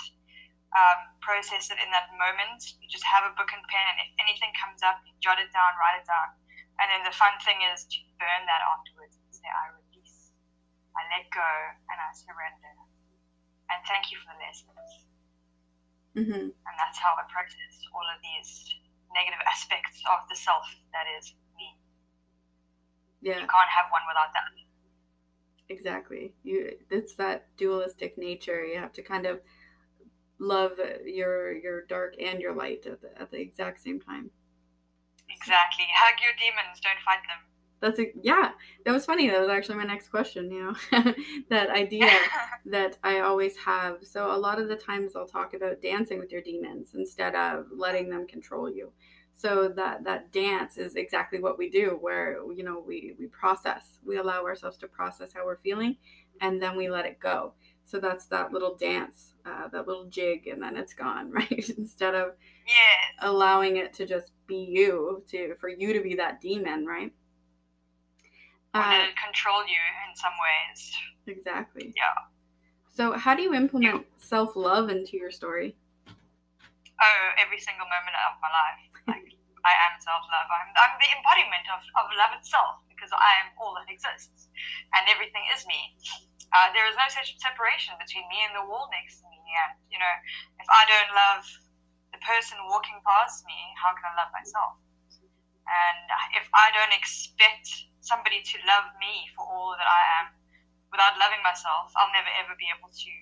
um, 0.77 1.01
process 1.25 1.73
it 1.73 1.79
in 1.81 1.91
that 1.95 2.13
moment. 2.17 2.61
You 2.83 2.89
just 2.91 3.07
have 3.09 3.25
a 3.25 3.33
book 3.37 3.49
and 3.53 3.65
pen, 3.65 3.87
and 3.97 3.99
if 4.05 4.11
anything 4.21 4.53
comes 4.59 4.85
up, 4.85 5.01
you 5.09 5.17
jot 5.25 5.41
it 5.41 5.49
down, 5.55 5.79
write 5.81 6.01
it 6.03 6.07
down. 6.09 6.37
And 6.77 6.93
then 6.93 7.03
the 7.09 7.15
fun 7.17 7.33
thing 7.41 7.57
is 7.73 7.89
to 7.89 7.99
burn 8.21 8.43
that 8.45 8.61
afterwards 8.61 9.17
and 9.17 9.31
say, 9.33 9.49
I 9.49 9.73
release, 9.73 10.35
I 10.93 11.01
let 11.17 11.27
go, 11.33 11.53
and 11.89 11.97
I 11.97 12.11
surrender. 12.13 12.73
And 13.73 13.81
thank 13.89 14.13
you 14.13 14.21
for 14.21 14.37
the 14.37 14.39
lessons. 14.45 15.09
Mm-hmm. 16.17 16.49
And 16.49 16.75
that's 16.81 16.99
how 16.99 17.13
I 17.13 17.29
process 17.29 17.77
all 17.93 18.09
of 18.09 18.19
these 18.25 18.75
negative 19.13 19.41
aspects 19.45 20.01
of 20.09 20.25
the 20.29 20.37
self 20.37 20.65
that 20.93 21.05
is 21.19 21.35
me. 21.57 21.77
Yeah. 23.21 23.41
You 23.41 23.47
can't 23.47 23.73
have 23.77 23.93
one 23.93 24.03
without 24.09 24.33
that. 24.33 24.53
Exactly. 25.69 26.33
You 26.43 26.73
it's 26.91 27.15
that 27.17 27.49
dualistic 27.57 28.17
nature. 28.17 28.65
You 28.65 28.79
have 28.79 28.93
to 28.95 29.03
kind 29.03 29.27
of 29.27 29.41
love 30.39 30.73
your 31.05 31.53
your 31.53 31.85
dark 31.87 32.15
and 32.21 32.41
your 32.41 32.55
light 32.55 32.87
at 32.87 33.01
the, 33.01 33.11
at 33.21 33.31
the 33.31 33.41
exact 33.41 33.83
same 33.83 34.01
time. 34.01 34.31
Exactly. 35.29 35.87
Hug 35.93 36.21
your 36.23 36.33
demons. 36.39 36.81
Don't 36.81 37.03
fight 37.05 37.25
them. 37.27 37.43
That's 37.81 37.99
a 37.99 38.07
yeah. 38.23 38.51
That 38.85 38.93
was 38.93 39.05
funny. 39.05 39.29
That 39.29 39.41
was 39.41 39.51
actually 39.51 39.77
my 39.77 39.85
next 39.85 40.09
question. 40.09 40.51
You 40.51 40.75
know, 40.93 41.13
that 41.51 41.71
idea 41.71 42.11
that 42.67 42.97
I 43.05 43.21
always 43.21 43.57
have. 43.59 43.99
So 44.03 44.35
a 44.35 44.39
lot 44.39 44.61
of 44.61 44.69
the 44.69 44.77
times 44.77 45.15
I'll 45.15 45.27
talk 45.27 45.55
about 45.55 45.83
dancing 45.83 46.19
with 46.19 46.33
your 46.33 46.41
demons 46.41 46.95
instead 46.95 47.35
of 47.35 47.67
letting 47.75 48.09
them 48.09 48.27
control 48.27 48.71
you. 48.71 48.93
So 49.35 49.69
that 49.77 50.05
that 50.05 50.33
dance 50.33 50.79
is 50.79 50.97
exactly 50.97 51.39
what 51.39 51.59
we 51.59 51.69
do, 51.69 51.99
where 52.01 52.39
you 52.55 52.65
know 52.65 52.83
we 52.85 53.15
we 53.19 53.27
process, 53.27 53.99
we 54.05 54.17
allow 54.17 54.45
ourselves 54.45 54.79
to 54.79 54.89
process 54.89 55.35
how 55.35 55.45
we're 55.45 55.59
feeling, 55.59 55.97
and 56.41 56.61
then 56.63 56.77
we 56.77 56.89
let 56.89 57.05
it 57.05 57.21
go. 57.21 57.53
So 57.85 58.01
that's 58.01 58.27
that 58.27 58.53
little 58.53 58.75
dance, 58.75 59.35
uh, 59.45 59.69
that 59.69 59.87
little 59.87 60.07
jig, 60.07 60.49
and 60.49 60.61
then 60.63 60.77
it's 60.77 60.95
gone, 60.95 61.31
right? 61.33 61.71
Instead 61.77 62.15
of 62.15 62.33
yes. 62.67 63.15
allowing 63.21 63.77
it 63.77 63.93
to 63.95 64.07
just 64.07 64.33
be 64.47 64.57
you, 64.57 65.23
to 65.31 65.55
for 65.57 65.69
you 65.69 65.93
to 65.93 66.01
be 66.01 66.15
that 66.17 66.41
demon, 66.41 66.87
right? 66.87 67.13
Or 68.77 68.85
uh, 68.85 69.09
it 69.09 69.17
control 69.17 69.65
you 69.65 69.81
in 70.05 70.13
some 70.13 70.37
ways? 70.37 70.93
Exactly. 71.27 71.97
Yeah. 71.97 72.29
So 72.93 73.17
how 73.17 73.33
do 73.33 73.41
you 73.41 73.57
implement 73.57 74.05
yeah. 74.05 74.21
self 74.21 74.53
love 74.57 74.93
into 74.93 75.17
your 75.17 75.33
story? 75.33 75.77
Oh, 76.07 77.25
every 77.41 77.61
single 77.61 77.89
moment 77.89 78.17
of 78.29 78.37
my 78.41 78.53
life. 78.53 78.85
Like 79.09 79.29
I 79.65 79.73
am 79.89 79.97
self 80.01 80.25
love. 80.29 80.49
I'm, 80.49 80.71
I'm 80.77 80.95
the 81.01 81.11
embodiment 81.13 81.67
of, 81.73 81.81
of 82.01 82.07
love 82.21 82.37
itself 82.37 82.85
because 82.93 83.13
I 83.13 83.33
am 83.45 83.57
all 83.57 83.77
that 83.81 83.89
exists, 83.89 84.49
and 84.97 85.05
everything 85.09 85.45
is 85.53 85.65
me. 85.65 85.97
Uh, 86.55 86.71
there 86.73 86.87
is 86.89 86.97
no 86.97 87.09
such 87.11 87.37
separation 87.43 87.99
between 87.99 88.25
me 88.31 88.45
and 88.47 88.55
the 88.55 88.65
wall 88.65 88.89
next 88.93 89.21
to 89.21 89.27
me. 89.29 89.41
And 89.41 89.73
you 89.89 89.99
know, 89.99 90.15
if 90.61 90.69
I 90.69 90.83
don't 90.85 91.13
love 91.17 91.45
the 92.13 92.21
person 92.23 92.57
walking 92.69 92.97
past 93.05 93.45
me, 93.45 93.57
how 93.77 93.93
can 93.97 94.09
I 94.09 94.15
love 94.21 94.33
myself? 94.33 94.81
And 95.67 96.07
if 96.39 96.47
I 96.55 96.71
don't 96.71 96.95
expect 96.95 97.67
somebody 98.01 98.43
to 98.43 98.57
love 98.71 98.87
me 99.03 99.27
for 99.35 99.43
all 99.43 99.75
that 99.75 99.87
I 99.87 100.03
am 100.23 100.27
without 100.95 101.19
loving 101.19 101.43
myself, 101.43 101.91
I'll 101.99 102.15
never 102.15 102.31
ever 102.31 102.55
be 102.55 102.71
able 102.71 102.91
to 102.91 103.13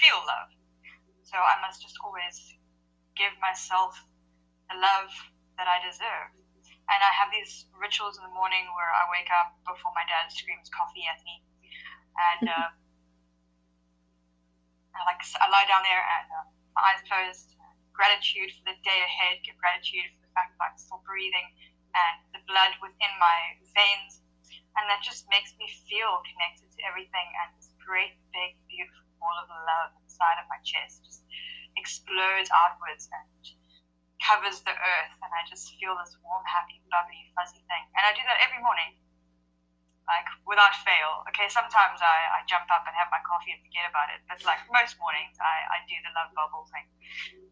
feel 0.00 0.16
love. 0.24 0.48
So 1.28 1.36
I 1.36 1.60
must 1.60 1.84
just 1.84 2.00
always 2.00 2.56
give 3.16 3.32
myself 3.44 3.92
the 4.72 4.80
love 4.80 5.12
that 5.60 5.68
I 5.68 5.84
deserve. 5.84 6.32
And 6.86 7.02
I 7.02 7.10
have 7.10 7.34
these 7.34 7.66
rituals 7.74 8.16
in 8.16 8.22
the 8.22 8.32
morning 8.32 8.70
where 8.72 8.94
I 8.94 9.10
wake 9.10 9.28
up 9.34 9.58
before 9.66 9.90
my 9.92 10.06
dad 10.06 10.30
screams 10.30 10.70
coffee 10.70 11.04
at 11.10 11.18
me. 11.26 11.42
And 12.14 12.46
uh, 12.46 12.70
I 14.96 15.00
like 15.04 15.20
I 15.42 15.50
lie 15.50 15.66
down 15.66 15.82
there 15.82 16.00
and 16.00 16.26
uh, 16.30 16.46
my 16.78 16.94
eyes 16.94 17.02
closed. 17.04 17.52
Gratitude 17.96 18.52
for 18.52 18.68
the 18.68 18.76
day 18.84 19.00
ahead. 19.08 19.40
Give 19.40 19.56
gratitude 19.56 20.12
for 20.20 20.25
fact 20.36 20.52
I'm 20.60 20.76
still 20.76 21.00
breathing 21.08 21.48
and 21.96 22.14
the 22.36 22.44
blood 22.44 22.76
within 22.84 23.12
my 23.16 23.56
veins. 23.72 24.20
And 24.76 24.84
that 24.92 25.00
just 25.00 25.24
makes 25.32 25.56
me 25.56 25.64
feel 25.88 26.20
connected 26.28 26.68
to 26.68 26.80
everything 26.84 27.28
and 27.40 27.48
this 27.56 27.72
great, 27.80 28.12
big, 28.36 28.60
beautiful 28.68 29.08
ball 29.16 29.32
of 29.40 29.48
love 29.48 29.96
inside 30.04 30.36
of 30.36 30.44
my 30.52 30.60
chest 30.60 31.00
just 31.00 31.24
explodes 31.80 32.52
outwards 32.52 33.08
and 33.08 33.24
covers 34.20 34.60
the 34.68 34.76
earth. 34.76 35.12
And 35.24 35.32
I 35.32 35.48
just 35.48 35.72
feel 35.80 35.96
this 35.96 36.12
warm, 36.20 36.44
happy, 36.44 36.84
bubbly, 36.92 37.32
fuzzy 37.32 37.64
thing. 37.64 37.84
And 37.96 38.04
I 38.04 38.12
do 38.12 38.20
that 38.28 38.44
every 38.44 38.60
morning 38.60 39.00
like 40.06 40.26
without 40.46 40.72
fail. 40.86 41.26
Okay, 41.30 41.50
sometimes 41.50 41.98
I, 41.98 42.38
I 42.38 42.46
jump 42.46 42.70
up 42.70 42.86
and 42.86 42.94
have 42.94 43.10
my 43.10 43.20
coffee 43.26 43.52
and 43.52 43.60
forget 43.62 43.90
about 43.90 44.08
it, 44.14 44.22
but 44.30 44.38
like 44.46 44.62
most 44.70 44.96
mornings, 45.02 45.36
I, 45.42 45.66
I 45.66 45.78
do 45.90 45.98
the 46.06 46.14
love 46.14 46.30
bubble 46.32 46.66
thing, 46.70 46.86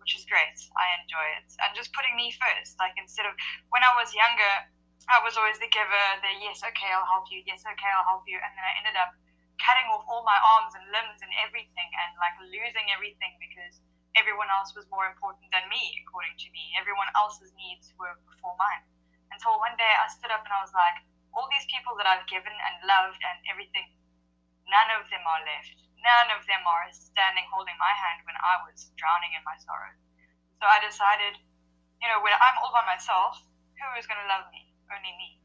which 0.05 0.21
is 0.21 0.29
great. 0.29 0.61
I 0.77 1.01
enjoy 1.01 1.27
it. 1.41 1.49
And 1.65 1.73
just 1.73 1.97
putting 1.97 2.13
me 2.13 2.29
first, 2.37 2.77
like 2.77 2.93
instead 3.01 3.25
of 3.25 3.33
when 3.73 3.81
I 3.81 3.97
was 3.97 4.13
younger, 4.13 4.69
I 5.09 5.25
was 5.25 5.41
always 5.41 5.57
the 5.57 5.73
giver, 5.73 6.05
the 6.21 6.45
yes, 6.45 6.61
okay, 6.61 6.93
I'll 6.93 7.09
help 7.09 7.33
you, 7.33 7.41
yes, 7.49 7.65
okay, 7.65 7.89
I'll 7.89 8.05
help 8.05 8.29
you, 8.29 8.37
and 8.37 8.53
then 8.53 8.65
I 8.65 8.73
ended 8.85 9.01
up 9.01 9.17
cutting 9.57 9.89
off 9.89 10.05
all 10.05 10.29
my 10.29 10.37
arms 10.37 10.77
and 10.77 10.85
limbs 10.93 11.25
and 11.25 11.33
everything 11.41 11.89
and 11.89 12.11
like 12.21 12.37
losing 12.53 12.85
everything 12.93 13.33
because 13.41 13.81
everyone 14.13 14.53
else 14.53 14.77
was 14.77 14.85
more 14.93 15.09
important 15.09 15.49
than 15.57 15.65
me, 15.73 15.97
according 16.05 16.37
to 16.37 16.49
me. 16.53 16.77
Everyone 16.77 17.09
else's 17.17 17.57
needs 17.57 17.97
were 17.97 18.13
before 18.29 18.61
mine. 18.61 18.85
Until 19.33 19.57
one 19.57 19.73
day 19.81 19.89
I 19.89 20.07
stood 20.13 20.31
up 20.31 20.45
and 20.45 20.53
I 20.53 20.61
was 20.61 20.75
like, 20.77 21.01
all 21.33 21.49
these 21.49 21.67
people 21.73 21.97
that 21.97 22.07
I've 22.07 22.29
given 22.31 22.53
and 22.53 22.75
loved 22.87 23.19
and 23.25 23.39
everything, 23.49 23.89
none 24.69 24.91
of 24.97 25.09
them 25.11 25.25
are 25.25 25.43
left. 25.45 25.77
None 26.05 26.29
of 26.37 26.45
them 26.45 26.61
are 26.69 26.85
standing 26.93 27.49
holding 27.49 27.77
my 27.81 27.93
hand 27.97 28.21
when 28.29 28.37
I 28.37 28.61
was 28.69 28.93
drowning 29.01 29.33
in 29.33 29.45
my 29.45 29.57
sorrow. 29.57 29.93
So 30.61 30.69
I 30.69 30.81
decided, 30.85 31.41
you 32.01 32.09
know, 32.13 32.21
when 32.21 32.37
I'm 32.37 32.61
all 32.61 32.73
by 32.73 32.85
myself, 32.85 33.41
who 33.81 33.89
is 33.97 34.05
going 34.05 34.21
to 34.21 34.29
love 34.29 34.49
me? 34.53 34.69
Only 34.93 35.13
me. 35.17 35.41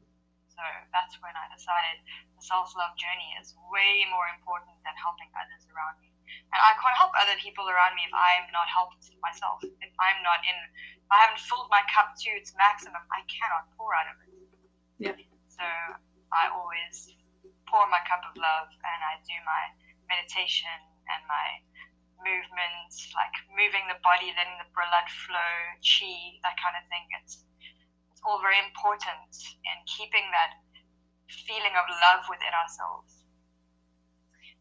So 0.52 0.60
that's 0.92 1.16
when 1.24 1.32
I 1.32 1.48
decided 1.48 2.04
the 2.36 2.44
self 2.44 2.76
love 2.76 2.92
journey 3.00 3.32
is 3.40 3.56
way 3.72 4.04
more 4.12 4.28
important 4.28 4.76
than 4.84 4.92
helping 5.00 5.32
others 5.32 5.64
around 5.72 5.96
me. 6.04 6.12
And 6.52 6.60
I 6.60 6.76
can't 6.76 6.98
help 7.00 7.16
other 7.16 7.36
people 7.40 7.64
around 7.66 7.96
me 7.96 8.04
if 8.04 8.12
I'm 8.12 8.44
not 8.52 8.68
helped 8.68 9.08
myself. 9.24 9.64
If 9.64 9.92
I'm 9.96 10.20
not 10.20 10.44
in, 10.44 10.56
if 11.00 11.08
I 11.08 11.24
haven't 11.24 11.40
filled 11.40 11.72
my 11.72 11.80
cup 11.88 12.12
to 12.12 12.28
its 12.36 12.52
maximum, 12.60 13.00
I 13.08 13.24
cannot 13.26 13.72
pour 13.74 13.96
out 13.96 14.12
of 14.12 14.16
it. 14.24 14.32
Yeah. 15.00 15.16
So 15.48 15.64
I 16.30 16.52
always 16.52 17.08
pour 17.70 17.86
my 17.86 18.02
cup 18.04 18.26
of 18.26 18.34
love 18.34 18.68
and 18.74 19.00
I 19.06 19.22
do 19.22 19.38
my 19.46 19.64
meditation 20.10 20.74
and 21.06 21.22
my 21.30 21.62
movements, 22.20 23.08
like 23.14 23.32
moving 23.54 23.86
the 23.86 23.96
body, 24.02 24.34
letting 24.34 24.58
the 24.58 24.68
blood 24.74 25.08
flow, 25.24 25.54
chi, 25.80 26.36
that 26.42 26.58
kind 26.58 26.76
of 26.76 26.84
thing. 26.90 27.06
It's 27.22 27.46
it's 28.10 28.20
all 28.26 28.42
very 28.42 28.58
important 28.60 29.32
in 29.64 29.76
keeping 29.86 30.26
that 30.34 30.58
feeling 31.46 31.72
of 31.78 31.86
love 32.02 32.26
within 32.28 32.52
ourselves. 32.52 33.22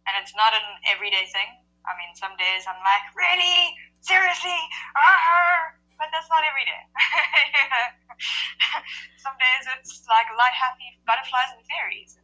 And 0.08 0.16
it's 0.22 0.32
not 0.38 0.56
an 0.56 0.68
everyday 0.88 1.28
thing. 1.34 1.50
I 1.84 1.98
mean, 1.98 2.14
some 2.16 2.38
days 2.38 2.64
I'm 2.70 2.80
like, 2.86 3.04
really? 3.18 3.74
Seriously? 4.00 4.62
Uh-huh 4.96 5.80
but 6.00 6.08
that's 6.16 6.32
not 6.32 6.40
every 6.48 6.64
day. 6.64 6.84
Some 9.20 9.36
days 9.36 9.64
it's 9.76 10.08
like 10.08 10.32
light, 10.32 10.56
happy 10.56 10.96
butterflies 11.04 11.52
and 11.60 11.64
fairies 11.68 12.16
and 12.16 12.24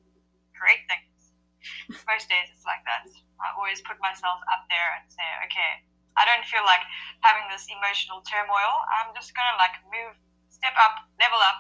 great 0.58 0.84
things. 0.88 1.36
Most 2.10 2.30
days 2.30 2.50
it's 2.54 2.66
like 2.66 2.82
that. 2.86 3.06
I 3.42 3.54
always 3.58 3.82
put 3.82 3.98
myself 4.00 4.40
up 4.54 4.66
there 4.72 4.90
and 5.00 5.06
say, 5.10 5.28
okay, 5.50 5.72
I 6.16 6.24
don't 6.24 6.46
feel 6.48 6.64
like 6.64 6.84
having 7.22 7.46
this 7.52 7.68
emotional 7.68 8.24
turmoil. 8.24 8.74
I'm 8.96 9.12
just 9.18 9.36
gonna 9.36 9.60
like 9.60 9.76
move, 9.92 10.16
step 10.48 10.78
up, 10.80 11.04
level 11.20 11.42
up, 11.42 11.60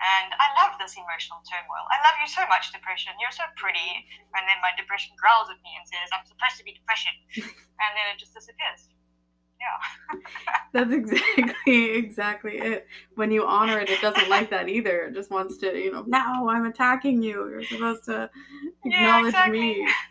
and 0.00 0.32
I 0.32 0.46
love 0.64 0.80
this 0.80 0.96
emotional 0.96 1.44
turmoil. 1.44 1.84
I 1.92 2.00
love 2.00 2.16
you 2.24 2.28
so 2.30 2.48
much, 2.48 2.72
depression. 2.72 3.12
You're 3.20 3.34
so 3.34 3.44
pretty. 3.60 4.06
And 4.32 4.48
then 4.48 4.56
my 4.64 4.72
depression 4.72 5.12
growls 5.20 5.52
at 5.52 5.60
me 5.60 5.76
and 5.76 5.84
says, 5.84 6.08
I'm 6.08 6.24
supposed 6.24 6.56
to 6.56 6.64
be 6.64 6.72
depression. 6.72 7.12
and 7.84 7.90
then 7.92 8.08
it 8.08 8.16
just 8.16 8.32
disappears 8.32 8.88
yeah. 9.60 10.18
That's 10.72 10.92
exactly 10.92 11.90
exactly 11.90 12.58
it. 12.58 12.86
When 13.14 13.30
you 13.30 13.44
honor 13.44 13.78
it, 13.80 13.90
it 13.90 14.00
doesn't 14.00 14.28
like 14.28 14.50
that 14.50 14.68
either. 14.68 15.06
It 15.06 15.14
just 15.14 15.30
wants 15.30 15.58
to, 15.58 15.76
you 15.76 15.92
know, 15.92 16.04
no, 16.06 16.48
I'm 16.48 16.66
attacking 16.66 17.22
you. 17.22 17.48
You're 17.48 17.64
supposed 17.64 18.04
to 18.04 18.30
acknowledge 18.84 19.34
yeah, 19.34 19.46
exactly. 19.46 19.86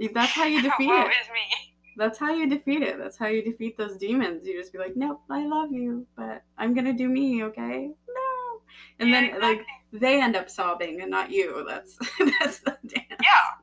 me. 0.00 0.08
That's 0.14 0.32
how 0.32 0.44
you 0.44 0.62
defeat 0.62 0.88
Woe 0.88 1.02
it. 1.02 1.08
Is 1.08 1.28
me. 1.32 1.74
That's 1.96 2.18
how 2.18 2.32
you 2.32 2.48
defeat 2.48 2.82
it. 2.82 2.98
That's 2.98 3.18
how 3.18 3.26
you 3.26 3.42
defeat 3.42 3.76
those 3.76 3.96
demons. 3.96 4.46
You 4.46 4.58
just 4.58 4.72
be 4.72 4.78
like, 4.78 4.96
nope, 4.96 5.20
I 5.28 5.46
love 5.46 5.70
you, 5.72 6.06
but 6.16 6.42
I'm 6.56 6.74
gonna 6.74 6.94
do 6.94 7.08
me, 7.08 7.44
okay? 7.44 7.90
No. 8.08 8.62
And 8.98 9.10
yeah, 9.10 9.14
then 9.14 9.24
exactly. 9.24 9.48
like 9.48 9.66
they 9.92 10.20
end 10.22 10.36
up 10.36 10.48
sobbing 10.48 11.02
and 11.02 11.10
not 11.10 11.30
you. 11.30 11.64
That's 11.68 11.96
that's 12.40 12.60
the 12.60 12.76
dance. 12.86 13.20
Yeah. 13.22 13.59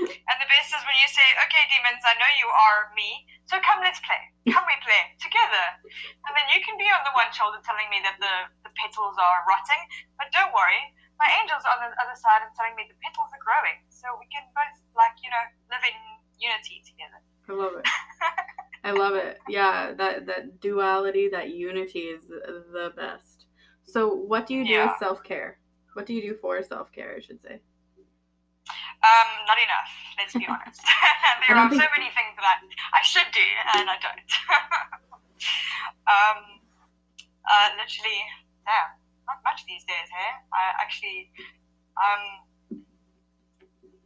And 0.00 0.36
the 0.40 0.48
best 0.48 0.72
is 0.72 0.82
when 0.84 0.98
you 0.98 1.08
say, 1.10 1.26
okay, 1.46 1.64
demons, 1.68 2.02
I 2.04 2.16
know 2.16 2.30
you 2.40 2.48
are 2.48 2.90
me, 2.96 3.26
so 3.46 3.60
come, 3.60 3.84
let's 3.84 4.00
play. 4.00 4.22
Come, 4.48 4.64
we 4.64 4.76
play 4.82 5.02
together. 5.20 5.66
And 6.26 6.32
then 6.32 6.46
you 6.54 6.60
can 6.64 6.80
be 6.80 6.88
on 6.88 7.04
the 7.04 7.14
one 7.14 7.30
shoulder 7.30 7.60
telling 7.62 7.86
me 7.92 8.00
that 8.02 8.16
the, 8.18 8.34
the 8.66 8.72
petals 8.74 9.18
are 9.20 9.44
rotting, 9.44 9.82
but 10.16 10.32
don't 10.32 10.50
worry, 10.50 10.82
my 11.20 11.28
angel's 11.38 11.66
on 11.68 11.78
the 11.84 11.90
other 12.00 12.16
side 12.18 12.42
and 12.42 12.50
telling 12.58 12.74
me 12.74 12.88
the 12.88 12.98
petals 12.98 13.30
are 13.30 13.42
growing. 13.42 13.78
So 13.92 14.10
we 14.18 14.26
can 14.32 14.42
both, 14.56 14.74
like, 14.98 15.14
you 15.22 15.30
know, 15.30 15.44
live 15.70 15.84
in 15.84 15.96
unity 16.40 16.82
together. 16.82 17.20
I 17.46 17.52
love 17.54 17.74
it. 17.78 17.86
I 18.84 18.90
love 18.90 19.14
it. 19.14 19.38
Yeah, 19.46 19.94
that, 19.94 20.26
that 20.26 20.60
duality, 20.60 21.28
that 21.30 21.50
unity 21.54 22.10
is 22.10 22.26
the 22.26 22.92
best. 22.96 23.46
So, 23.84 24.08
what 24.14 24.46
do 24.46 24.54
you 24.54 24.64
do 24.64 24.72
yeah. 24.72 24.86
with 24.86 24.98
self 24.98 25.22
care? 25.22 25.58
What 25.94 26.06
do 26.06 26.14
you 26.14 26.22
do 26.22 26.34
for 26.40 26.62
self 26.62 26.92
care, 26.92 27.14
I 27.16 27.20
should 27.20 27.42
say? 27.42 27.60
Um, 29.02 29.28
not 29.50 29.58
enough. 29.58 29.90
Let's 30.18 30.34
be 30.34 30.46
honest. 30.52 30.82
there 31.46 31.58
are 31.58 31.70
so 31.70 31.86
many 31.98 32.08
things 32.14 32.34
that 32.38 32.46
I, 32.46 32.56
I 32.94 33.02
should 33.02 33.26
do 33.34 33.48
and 33.74 33.90
I 33.90 33.98
don't. 33.98 34.30
um, 36.14 36.38
uh, 37.42 37.68
literally, 37.74 38.22
yeah, 38.62 38.94
not 39.26 39.42
much 39.42 39.66
these 39.66 39.82
days. 39.84 40.06
Hey, 40.06 40.32
I 40.54 40.62
actually, 40.78 41.34
um, 41.98 42.22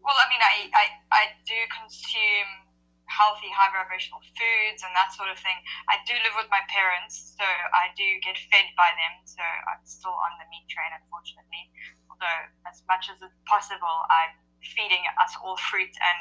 well, 0.00 0.16
I 0.16 0.26
mean, 0.32 0.40
I, 0.40 0.54
I, 0.72 0.84
I 1.12 1.22
do 1.44 1.58
consume 1.68 2.66
healthy, 3.06 3.48
high 3.52 3.72
vibrational 3.72 4.20
foods 4.34 4.82
and 4.82 4.92
that 4.96 5.12
sort 5.12 5.30
of 5.30 5.38
thing. 5.40 5.56
I 5.88 6.00
do 6.04 6.14
live 6.24 6.36
with 6.36 6.50
my 6.50 6.62
parents, 6.72 7.36
so 7.36 7.44
I 7.44 7.92
do 7.94 8.06
get 8.22 8.36
fed 8.50 8.66
by 8.76 8.90
them. 8.96 9.14
So 9.24 9.42
I'm 9.42 9.82
still 9.84 10.14
on 10.14 10.36
the 10.40 10.46
meat 10.48 10.66
train, 10.68 10.90
unfortunately. 10.92 11.70
Although, 12.10 12.42
as 12.64 12.82
much 12.88 13.08
as 13.12 13.20
it's 13.20 13.40
possible, 13.44 14.04
I'm 14.08 14.34
feeding 14.62 15.02
us 15.22 15.32
all 15.42 15.56
fruit 15.56 15.92
and 15.92 16.18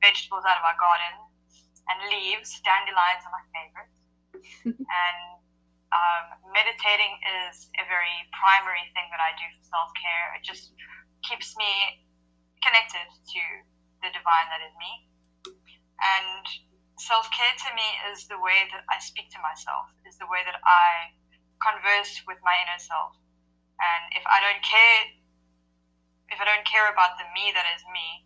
vegetables 0.00 0.44
out 0.44 0.60
of 0.60 0.64
our 0.64 0.78
garden 0.78 1.14
and 1.88 1.98
leaves. 2.12 2.60
Dandelions 2.64 3.24
are 3.24 3.34
my 3.34 3.44
favorite. 3.52 3.90
and 4.76 5.18
um, 5.92 6.24
meditating 6.52 7.16
is 7.48 7.72
a 7.80 7.84
very 7.88 8.18
primary 8.36 8.84
thing 8.92 9.08
that 9.08 9.20
I 9.20 9.32
do 9.36 9.46
for 9.56 9.64
self 9.64 9.90
care. 9.96 10.36
It 10.36 10.44
just 10.44 10.72
keeps 11.24 11.56
me 11.56 12.04
connected 12.60 13.08
to 13.08 13.42
the 14.04 14.10
divine 14.12 14.48
that 14.52 14.62
is 14.62 14.74
me. 14.76 14.92
And 15.98 16.44
self 17.00 17.26
care 17.32 17.54
to 17.66 17.70
me 17.74 17.88
is 18.12 18.28
the 18.28 18.38
way 18.38 18.68
that 18.70 18.84
I 18.92 19.00
speak 19.00 19.32
to 19.32 19.40
myself, 19.40 19.88
is 20.04 20.20
the 20.20 20.28
way 20.28 20.44
that 20.44 20.60
I 20.62 21.14
converse 21.58 22.22
with 22.28 22.38
my 22.44 22.54
inner 22.62 22.78
self. 22.78 23.16
And 23.78 24.02
if 24.18 24.24
I 24.26 24.42
don't 24.42 24.62
care, 24.62 25.00
if 26.28 26.38
I 26.40 26.44
don't 26.44 26.64
care 26.68 26.88
about 26.92 27.16
the 27.16 27.26
me 27.32 27.52
that 27.56 27.66
is 27.76 27.82
me, 27.92 28.24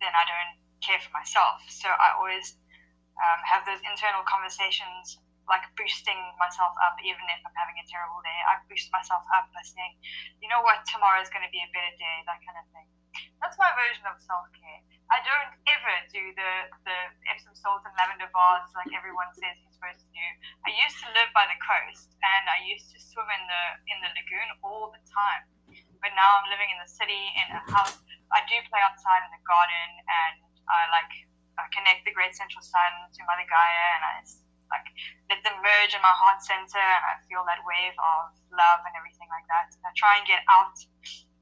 then 0.00 0.12
I 0.12 0.24
don't 0.28 0.54
care 0.84 1.00
for 1.00 1.12
myself. 1.12 1.64
So 1.68 1.88
I 1.88 2.14
always 2.16 2.54
um, 3.18 3.40
have 3.44 3.66
those 3.66 3.82
internal 3.82 4.22
conversations, 4.24 5.18
like 5.50 5.64
boosting 5.74 6.18
myself 6.38 6.76
up, 6.84 7.00
even 7.02 7.24
if 7.32 7.40
I'm 7.42 7.56
having 7.56 7.80
a 7.80 7.86
terrible 7.88 8.20
day. 8.22 8.38
I 8.46 8.60
boost 8.70 8.92
myself 8.94 9.24
up 9.34 9.50
by 9.50 9.64
saying, 9.64 9.98
you 10.38 10.48
know 10.48 10.62
what, 10.62 10.84
tomorrow 10.86 11.18
is 11.24 11.32
going 11.32 11.44
to 11.44 11.52
be 11.52 11.60
a 11.64 11.70
better 11.72 11.94
day, 11.96 12.16
that 12.28 12.38
kind 12.44 12.58
of 12.60 12.66
thing. 12.70 12.88
That's 13.40 13.56
my 13.56 13.72
version 13.74 14.04
of 14.06 14.20
self 14.20 14.46
care. 14.54 14.80
I 15.08 15.24
don't 15.24 15.52
ever 15.72 15.94
do 16.12 16.20
the, 16.36 16.52
the 16.84 16.98
Epsom 17.32 17.56
salt 17.56 17.80
and 17.88 17.96
lavender 17.96 18.28
baths 18.28 18.76
like 18.76 18.92
everyone 18.92 19.32
says 19.32 19.56
you're 19.56 19.72
supposed 19.72 20.04
to 20.04 20.10
do. 20.12 20.26
I 20.68 20.70
used 20.76 21.00
to 21.00 21.08
live 21.16 21.32
by 21.32 21.48
the 21.48 21.56
coast 21.64 22.12
and 22.20 22.44
I 22.44 22.60
used 22.68 22.92
to 22.92 23.00
swim 23.00 23.24
in 23.24 23.42
the 23.48 23.62
in 23.88 23.98
the 24.04 24.12
lagoon 24.12 24.48
all 24.60 24.92
the 24.92 25.00
time. 25.08 25.48
But 26.00 26.14
now 26.14 26.38
I'm 26.38 26.48
living 26.50 26.70
in 26.70 26.78
the 26.78 26.90
city 26.90 27.22
in 27.34 27.46
a 27.54 27.62
house. 27.74 27.98
I 28.30 28.44
do 28.46 28.56
play 28.68 28.80
outside 28.84 29.24
in 29.24 29.32
the 29.32 29.42
garden 29.48 29.88
and 30.04 30.36
I 30.68 30.88
like 30.92 31.12
I 31.58 31.66
connect 31.74 32.06
the 32.06 32.14
great 32.14 32.38
central 32.38 32.62
sun 32.62 32.92
to 33.10 33.20
Mother 33.26 33.48
Gaia 33.48 33.86
and 33.98 34.04
I 34.04 34.14
like 34.70 34.88
let 35.32 35.40
them 35.42 35.58
merge 35.64 35.96
in 35.96 36.02
my 36.04 36.12
heart 36.12 36.44
center 36.44 36.78
and 36.78 37.04
I 37.08 37.18
feel 37.26 37.42
that 37.48 37.64
wave 37.64 37.96
of 37.98 38.36
love 38.52 38.80
and 38.84 38.94
everything 38.94 39.26
like 39.32 39.48
that. 39.50 39.74
And 39.74 39.84
I 39.88 39.92
try 39.96 40.20
and 40.20 40.24
get 40.28 40.44
out 40.46 40.76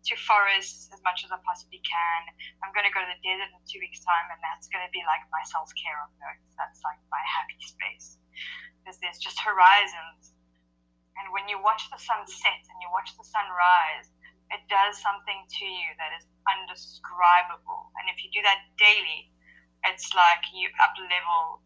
to 0.07 0.15
forests 0.23 0.87
as 0.95 1.03
much 1.03 1.27
as 1.27 1.35
I 1.35 1.39
possibly 1.43 1.83
can. 1.83 2.21
I'm 2.63 2.71
going 2.71 2.87
to 2.87 2.95
go 2.95 3.03
to 3.03 3.11
the 3.11 3.19
desert 3.27 3.51
in 3.51 3.61
two 3.67 3.83
weeks' 3.83 4.07
time, 4.07 4.31
and 4.31 4.39
that's 4.39 4.71
going 4.71 4.87
to 4.87 4.93
be 4.95 5.03
like 5.03 5.27
my 5.35 5.43
self 5.51 5.67
care 5.75 5.99
on 5.99 6.11
earth. 6.23 6.43
That's 6.55 6.79
like 6.87 7.03
my 7.11 7.23
happy 7.27 7.59
space. 7.59 8.15
Because 8.81 9.03
there's 9.03 9.19
just 9.19 9.43
horizons. 9.43 10.31
And 11.19 11.35
when 11.35 11.51
you 11.51 11.59
watch 11.59 11.91
the 11.91 11.99
sun 11.99 12.23
set 12.31 12.63
and 12.71 12.79
you 12.79 12.89
watch 12.95 13.11
the 13.19 13.27
sun 13.27 13.51
rise, 13.51 14.07
it 14.51 14.63
does 14.71 14.99
something 15.03 15.43
to 15.47 15.65
you 15.67 15.89
that 15.99 16.15
is 16.15 16.25
undescribable. 16.47 17.91
And 17.99 18.07
if 18.11 18.23
you 18.23 18.31
do 18.31 18.43
that 18.47 18.63
daily, 18.79 19.31
it's 19.87 20.15
like 20.15 20.47
you 20.55 20.71
up 20.83 20.95
level 20.99 21.63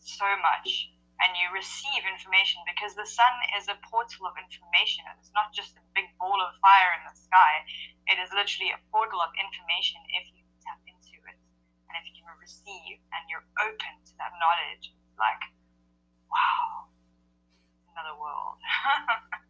so 0.00 0.28
much 0.40 0.88
and 1.20 1.36
you 1.38 1.46
receive 1.54 2.02
information 2.04 2.60
because 2.66 2.92
the 2.96 3.06
sun 3.06 3.32
is 3.56 3.70
a 3.70 3.78
portal 3.86 4.26
of 4.26 4.34
information. 4.36 5.06
It's 5.16 5.32
not 5.32 5.54
just 5.54 5.78
a 5.78 5.84
big 5.94 6.10
ball 6.18 6.40
of 6.42 6.52
fire 6.58 6.92
in 6.98 7.06
the 7.06 7.16
sky. 7.16 7.64
It 8.10 8.18
is 8.20 8.32
literally 8.34 8.74
a 8.74 8.80
portal 8.90 9.22
of 9.22 9.30
information 9.36 10.00
if 10.12 10.28
you 10.34 10.42
tap 10.64 10.80
into 10.84 11.16
it 11.28 11.38
and 11.88 11.94
if 12.00 12.04
you 12.08 12.14
can 12.18 12.28
receive 12.40 13.00
and 13.14 13.22
you're 13.30 13.46
open 13.62 13.94
to 14.04 14.12
that 14.20 14.34
knowledge. 14.36 14.92
Like, 15.16 15.44
wow, 16.28 16.90
another 17.94 18.16
world. 18.18 18.58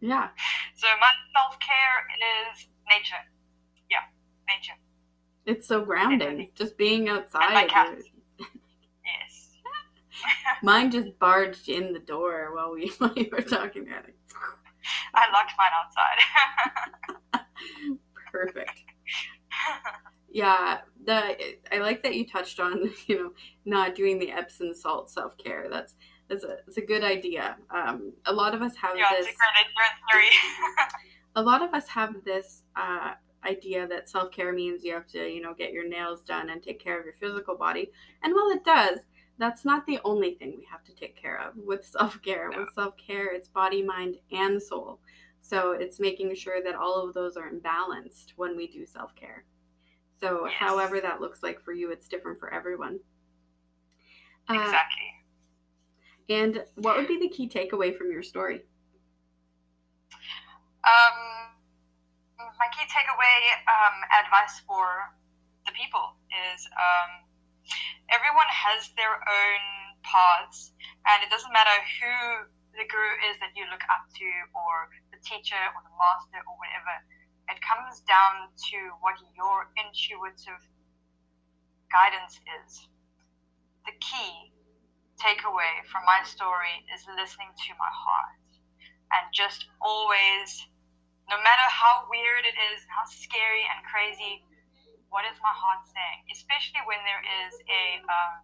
yeah. 0.00 0.28
So 0.76 0.86
my 1.00 1.10
self 1.34 1.58
care 1.60 2.52
is 2.52 2.68
nature. 2.88 3.24
Yeah, 3.90 4.06
nature. 4.48 4.78
It's 5.46 5.66
so 5.66 5.84
grounding. 5.84 6.18
Definitely. 6.18 6.52
Just 6.54 6.76
being 6.76 7.08
outside. 7.08 7.68
Cats. 7.68 8.04
Mine 10.62 10.90
just 10.90 11.18
barged 11.18 11.68
in 11.68 11.92
the 11.92 11.98
door 11.98 12.54
while 12.54 12.72
we 12.72 12.88
while 12.98 13.12
you 13.16 13.28
were 13.30 13.42
talking 13.42 13.88
about 13.88 14.08
it. 14.08 14.16
I 15.14 15.30
locked 15.32 15.52
mine 15.58 15.70
outside. 17.32 17.44
Perfect. 18.32 18.82
Yeah, 20.32 20.78
the 21.04 21.36
I 21.72 21.78
like 21.78 22.02
that 22.04 22.14
you 22.14 22.26
touched 22.26 22.60
on 22.60 22.90
you 23.06 23.16
know 23.16 23.32
not 23.64 23.94
doing 23.94 24.18
the 24.18 24.30
Epsom 24.30 24.74
salt 24.74 25.10
self 25.10 25.36
care. 25.38 25.66
That's 25.70 25.94
that's 26.30 26.44
a 26.44 26.58
it's 26.66 26.76
a 26.76 26.80
good 26.80 27.02
idea. 27.02 27.56
Um, 27.70 28.12
a 28.26 28.32
lot 28.32 28.54
of 28.54 28.62
us 28.62 28.76
have 28.76 28.96
yeah, 28.96 29.10
this. 29.10 29.26
a 31.36 31.42
lot 31.42 31.60
of 31.60 31.74
us 31.74 31.88
have 31.88 32.14
this 32.24 32.62
uh, 32.76 33.14
idea 33.44 33.86
that 33.88 34.08
self 34.08 34.30
care 34.30 34.52
means 34.52 34.84
you 34.84 34.94
have 34.94 35.06
to 35.08 35.28
you 35.28 35.42
know 35.42 35.52
get 35.52 35.72
your 35.72 35.88
nails 35.88 36.22
done 36.22 36.50
and 36.50 36.62
take 36.62 36.78
care 36.78 36.98
of 36.98 37.04
your 37.04 37.14
physical 37.14 37.56
body, 37.56 37.90
and 38.22 38.32
while 38.32 38.48
it 38.50 38.64
does, 38.64 39.00
that's 39.38 39.64
not 39.64 39.84
the 39.86 39.98
only 40.04 40.34
thing 40.34 40.54
we 40.56 40.64
have 40.70 40.84
to 40.84 40.94
take 40.94 41.20
care 41.20 41.40
of 41.40 41.56
with 41.56 41.84
self 41.98 42.22
care. 42.22 42.50
With 42.56 42.72
self 42.74 42.94
care, 42.96 43.34
it's 43.34 43.48
body, 43.48 43.82
mind, 43.82 44.16
and 44.30 44.62
soul. 44.62 45.00
So 45.42 45.72
it's 45.72 45.98
making 45.98 46.32
sure 46.36 46.62
that 46.62 46.76
all 46.76 47.06
of 47.06 47.12
those 47.12 47.36
are 47.36 47.50
balanced 47.52 48.34
when 48.36 48.56
we 48.56 48.68
do 48.68 48.86
self 48.86 49.16
care. 49.16 49.44
So, 50.20 50.46
yes. 50.46 50.54
however 50.56 51.00
that 51.00 51.20
looks 51.20 51.42
like 51.42 51.60
for 51.60 51.72
you, 51.72 51.90
it's 51.90 52.06
different 52.06 52.38
for 52.38 52.52
everyone. 52.52 53.00
Uh, 54.48 54.54
exactly. 54.54 54.74
Uh, 54.74 55.19
and 56.30 56.62
what 56.78 56.96
would 56.96 57.10
be 57.10 57.18
the 57.18 57.28
key 57.28 57.50
takeaway 57.50 57.90
from 57.90 58.14
your 58.14 58.22
story? 58.22 58.62
Um, 60.86 61.50
my 62.38 62.70
key 62.70 62.86
takeaway 62.86 63.38
um, 63.66 63.96
advice 64.22 64.62
for 64.62 65.10
the 65.66 65.74
people 65.74 66.14
is 66.30 66.64
um, 66.78 67.26
everyone 68.14 68.46
has 68.48 68.94
their 68.94 69.18
own 69.18 69.62
paths, 70.06 70.70
and 71.10 71.18
it 71.26 71.28
doesn't 71.34 71.52
matter 71.52 71.74
who 71.98 72.46
the 72.78 72.86
guru 72.86 73.12
is 73.28 73.36
that 73.42 73.50
you 73.58 73.66
look 73.66 73.82
up 73.90 74.06
to, 74.14 74.28
or 74.54 74.88
the 75.10 75.18
teacher, 75.26 75.58
or 75.74 75.82
the 75.82 75.94
master, 75.98 76.38
or 76.46 76.54
whatever. 76.62 76.94
It 77.50 77.58
comes 77.58 78.06
down 78.06 78.54
to 78.70 78.78
what 79.02 79.18
your 79.34 79.66
intuitive 79.74 80.62
guidance 81.90 82.38
is. 82.62 82.86
The 83.82 83.98
key 83.98 84.54
takeaway 85.20 85.84
from 85.92 86.02
my 86.08 86.24
story 86.24 86.82
is 86.92 87.04
listening 87.14 87.52
to 87.52 87.70
my 87.78 87.92
heart 87.92 88.40
and 89.12 89.24
just 89.32 89.68
always, 89.80 90.64
no 91.28 91.36
matter 91.40 91.66
how 91.68 92.08
weird 92.08 92.44
it 92.48 92.56
is, 92.72 92.80
how 92.88 93.04
scary 93.06 93.62
and 93.68 93.84
crazy 93.86 94.42
what 95.10 95.26
is 95.26 95.36
my 95.42 95.52
heart 95.52 95.82
saying? 95.90 96.20
Especially 96.30 96.80
when 96.86 97.02
there 97.02 97.22
is 97.44 97.52
a 97.66 97.84
um, 98.06 98.34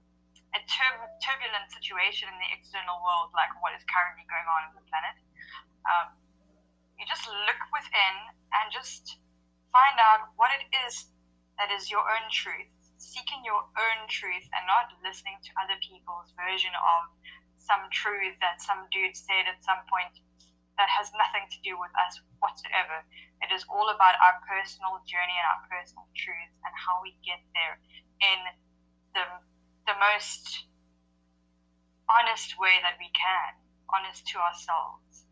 a 0.54 0.60
tur- 0.66 1.10
turbulent 1.22 1.70
situation 1.70 2.26
in 2.30 2.36
the 2.42 2.50
external 2.54 2.98
world, 3.02 3.30
like 3.34 3.50
what 3.62 3.74
is 3.74 3.82
currently 3.86 4.26
going 4.26 4.46
on 4.50 4.70
in 4.70 4.72
the 4.74 4.84
planet. 4.90 5.16
Um, 5.86 6.08
you 6.98 7.06
just 7.06 7.26
look 7.26 7.60
within 7.70 8.14
and 8.56 8.66
just 8.74 9.18
find 9.70 9.96
out 10.02 10.34
what 10.34 10.50
it 10.58 10.66
is 10.86 11.06
that 11.58 11.70
is 11.70 11.90
your 11.90 12.02
own 12.02 12.26
truth. 12.34 12.70
Seeking 12.96 13.44
your 13.44 13.60
own 13.60 13.98
truth 14.08 14.46
and 14.56 14.64
not 14.66 14.92
listening 15.04 15.36
to 15.44 15.50
other 15.60 15.76
people's 15.84 16.32
version 16.36 16.72
of 16.76 17.12
some 17.60 17.88
truth 17.90 18.36
that 18.40 18.62
some 18.62 18.86
dude 18.92 19.16
said 19.16 19.48
at 19.50 19.64
some 19.64 19.82
point 19.90 20.16
that 20.76 20.88
has 20.92 21.12
nothing 21.16 21.44
to 21.50 21.58
do 21.64 21.76
with 21.76 21.92
us 21.96 22.20
whatsoever. 22.40 23.04
It 23.40 23.52
is 23.52 23.64
all 23.68 23.88
about 23.88 24.16
our 24.20 24.40
personal 24.44 25.00
journey 25.08 25.36
and 25.36 25.48
our 25.48 25.62
personal 25.68 26.06
truth 26.16 26.52
and 26.64 26.72
how 26.72 27.00
we 27.00 27.16
get 27.24 27.40
there 27.56 27.80
in 28.20 28.38
the, 29.16 29.24
the 29.88 29.96
most 29.96 30.68
honest 32.08 32.56
way 32.60 32.78
that 32.80 32.96
we 33.00 33.10
can, 33.12 33.52
honest 33.90 34.24
to 34.30 34.38
ourselves. 34.38 35.25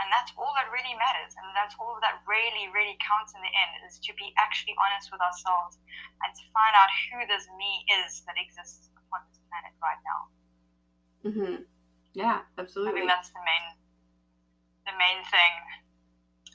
And 0.00 0.08
that's 0.08 0.32
all 0.40 0.52
that 0.56 0.72
really 0.72 0.96
matters. 0.96 1.36
And 1.36 1.52
that's 1.52 1.76
all 1.76 2.00
that 2.00 2.24
really, 2.24 2.72
really 2.72 2.96
counts 3.02 3.36
in 3.36 3.40
the 3.44 3.52
end 3.52 3.72
is 3.84 4.00
to 4.08 4.10
be 4.16 4.32
actually 4.40 4.72
honest 4.80 5.12
with 5.12 5.20
ourselves 5.20 5.76
and 6.24 6.32
to 6.32 6.44
find 6.56 6.72
out 6.72 6.88
who 7.12 7.18
this 7.28 7.44
me 7.60 7.84
is 8.02 8.24
that 8.24 8.40
exists 8.40 8.88
upon 8.96 9.20
this 9.28 9.38
planet 9.52 9.74
right 9.84 10.00
now. 10.00 10.20
Mm-hmm. 11.28 11.56
Yeah, 12.14 12.40
absolutely. 12.56 13.04
I 13.04 13.04
think 13.04 13.12
that's 13.12 13.30
the 13.30 13.44
main 13.44 13.64
the 14.84 14.96
main 14.98 15.22
thing 15.30 15.54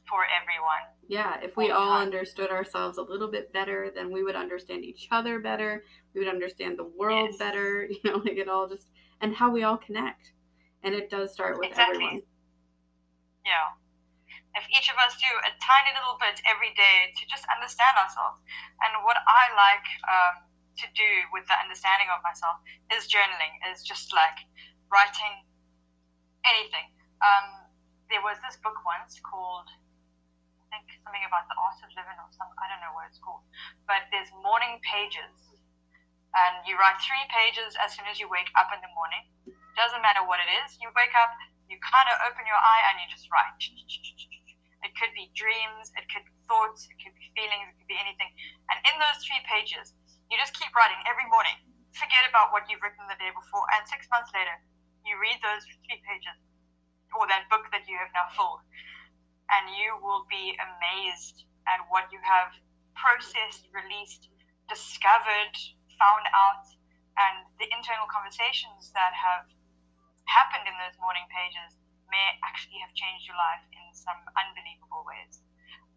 for 0.10 0.26
everyone. 0.26 0.86
Yeah, 1.08 1.40
if 1.42 1.56
we 1.58 1.72
all 1.72 1.98
understood 1.98 2.50
ourselves 2.50 2.98
a 2.98 3.02
little 3.02 3.30
bit 3.30 3.54
better, 3.54 3.92
then 3.94 4.12
we 4.12 4.24
would 4.24 4.36
understand 4.36 4.84
each 4.84 5.08
other 5.12 5.40
better. 5.40 5.84
We 6.14 6.22
would 6.22 6.34
understand 6.34 6.78
the 6.78 6.92
world 6.98 7.30
yes. 7.32 7.38
better. 7.40 7.88
You 8.04 8.12
know, 8.12 8.18
like 8.18 8.38
it 8.38 8.50
all 8.50 8.68
just 8.68 8.88
and 9.22 9.36
how 9.36 9.52
we 9.52 9.64
all 9.64 9.78
connect. 9.78 10.32
And 10.84 10.94
it 10.94 11.10
does 11.10 11.34
start 11.34 11.58
with 11.58 11.70
exactly. 11.70 11.96
everyone. 11.96 12.22
Yeah. 13.48 13.80
If 14.60 14.68
each 14.68 14.92
of 14.92 15.00
us 15.00 15.16
do 15.16 15.32
a 15.48 15.52
tiny 15.64 15.96
little 15.96 16.20
bit 16.20 16.44
every 16.44 16.76
day 16.76 17.16
to 17.16 17.24
just 17.32 17.48
understand 17.48 17.96
ourselves. 17.96 18.44
And 18.84 18.92
what 19.08 19.16
I 19.24 19.44
like 19.56 19.88
um, 20.04 20.36
to 20.84 20.86
do 20.92 21.10
with 21.32 21.48
the 21.48 21.56
understanding 21.56 22.12
of 22.12 22.20
myself 22.28 22.60
is 22.92 23.08
journaling, 23.08 23.56
is 23.72 23.88
just 23.88 24.12
like 24.12 24.36
writing 24.92 25.48
anything. 26.44 26.92
Um, 27.24 27.72
there 28.12 28.24
was 28.24 28.36
this 28.44 28.60
book 28.60 28.76
once 28.84 29.16
called, 29.24 29.72
I 30.60 30.66
think 30.76 30.92
something 31.08 31.24
about 31.24 31.48
the 31.48 31.56
art 31.56 31.80
of 31.88 31.90
living 31.96 32.18
or 32.20 32.28
some, 32.36 32.52
I 32.60 32.68
don't 32.68 32.84
know 32.84 32.92
what 32.92 33.08
it's 33.08 33.22
called, 33.24 33.48
but 33.88 34.12
there's 34.12 34.32
morning 34.44 34.84
pages. 34.84 35.32
And 36.36 36.68
you 36.68 36.76
write 36.76 37.00
three 37.02 37.24
pages 37.32 37.74
as 37.80 37.96
soon 37.96 38.06
as 38.12 38.20
you 38.20 38.28
wake 38.28 38.52
up 38.60 38.70
in 38.76 38.84
the 38.84 38.92
morning. 38.94 39.24
Doesn't 39.80 40.04
matter 40.04 40.22
what 40.26 40.38
it 40.44 40.50
is. 40.66 40.78
You 40.78 40.92
wake 40.94 41.16
up, 41.18 41.34
you 41.68 41.76
kind 41.84 42.08
of 42.08 42.16
open 42.28 42.48
your 42.48 42.60
eye 42.60 42.84
and 42.92 43.04
you 43.04 43.08
just 43.12 43.28
write. 43.32 43.60
It 44.84 44.92
could 44.96 45.12
be 45.18 45.28
dreams, 45.36 45.92
it 46.00 46.08
could 46.08 46.24
be 46.24 46.36
thoughts, 46.48 46.88
it 46.88 46.98
could 47.02 47.16
be 47.18 47.28
feelings, 47.36 47.68
it 47.72 47.76
could 47.82 47.92
be 47.92 48.00
anything. 48.00 48.32
And 48.72 48.78
in 48.88 48.96
those 49.02 49.20
three 49.26 49.42
pages, 49.44 49.92
you 50.32 50.40
just 50.40 50.56
keep 50.56 50.72
writing 50.76 51.00
every 51.10 51.28
morning. 51.28 51.58
Forget 51.92 52.30
about 52.30 52.54
what 52.54 52.70
you've 52.70 52.84
written 52.84 53.04
the 53.10 53.18
day 53.20 53.34
before. 53.34 53.66
And 53.76 53.84
six 53.90 54.08
months 54.14 54.32
later, 54.32 54.54
you 55.04 55.18
read 55.20 55.40
those 55.44 55.66
three 55.66 56.00
pages 56.04 56.38
or 57.16 57.26
that 57.28 57.50
book 57.50 57.68
that 57.72 57.88
you 57.88 57.98
have 57.98 58.12
now 58.14 58.28
filled, 58.36 58.62
and 59.50 59.72
you 59.74 59.96
will 60.04 60.28
be 60.30 60.54
amazed 60.60 61.48
at 61.66 61.82
what 61.90 62.06
you 62.12 62.20
have 62.22 62.52
processed, 62.94 63.66
released, 63.74 64.30
discovered, 64.70 65.56
found 65.98 66.28
out, 66.36 66.68
and 67.18 67.48
the 67.58 67.66
internal 67.74 68.06
conversations 68.12 68.94
that 68.94 69.16
have 69.16 69.50
happened 70.28 70.68
in 70.68 70.76
those 70.80 70.96
morning 71.00 71.26
pages 71.32 71.76
may 72.08 72.40
actually 72.44 72.80
have 72.84 72.94
changed 72.96 73.28
your 73.28 73.36
life 73.40 73.64
in 73.76 73.84
some 73.92 74.20
unbelievable 74.36 75.04
ways. 75.04 75.44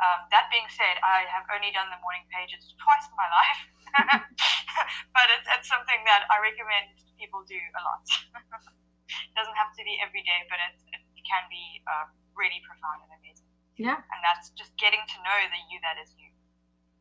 Um, 0.01 0.27
that 0.33 0.49
being 0.49 0.67
said, 0.73 0.97
I 1.05 1.29
have 1.29 1.45
only 1.53 1.71
done 1.77 1.93
the 1.93 2.01
morning 2.01 2.25
pages 2.33 2.73
twice 2.81 3.05
in 3.05 3.15
my 3.21 3.29
life, 3.29 3.61
but 5.17 5.27
it's, 5.37 5.47
it's 5.47 5.69
something 5.69 6.01
that 6.09 6.25
I 6.33 6.41
recommend 6.41 6.97
people 7.21 7.45
do 7.45 7.61
a 7.77 7.83
lot. 7.85 8.03
it 8.33 9.35
doesn't 9.39 9.59
have 9.61 9.77
to 9.77 9.83
be 9.85 10.01
every 10.01 10.25
day, 10.25 10.41
but 10.49 10.57
it, 10.57 10.75
it 10.97 11.25
can 11.29 11.45
be 11.53 11.85
uh, 11.85 12.09
really 12.33 12.65
profound 12.65 13.05
and 13.05 13.13
amazing. 13.21 13.53
Yeah. 13.77 14.01
And 14.01 14.21
that's 14.25 14.51
just 14.57 14.73
getting 14.81 15.05
to 15.05 15.17
know 15.21 15.39
the 15.53 15.61
you 15.69 15.79
that 15.85 16.01
is 16.01 16.11
you 16.17 16.33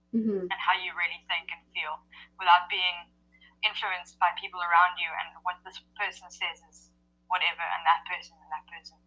Mm-hmm. 0.09 0.49
and 0.49 0.57
how 0.57 0.73
you 0.73 0.89
really 0.97 1.21
think 1.29 1.53
and 1.53 1.61
feel 1.69 2.01
without 2.41 2.65
being 2.65 3.13
influenced 3.61 4.17
by 4.17 4.33
people 4.41 4.57
around 4.57 4.97
you 4.97 5.05
and 5.05 5.37
what 5.45 5.61
this 5.61 5.77
person 5.93 6.25
says 6.33 6.57
is 6.65 6.88
whatever 7.29 7.61
and 7.61 7.83
that 7.85 8.01
person 8.09 8.35
and 8.35 8.49
that 8.51 8.65
person. 8.67 8.97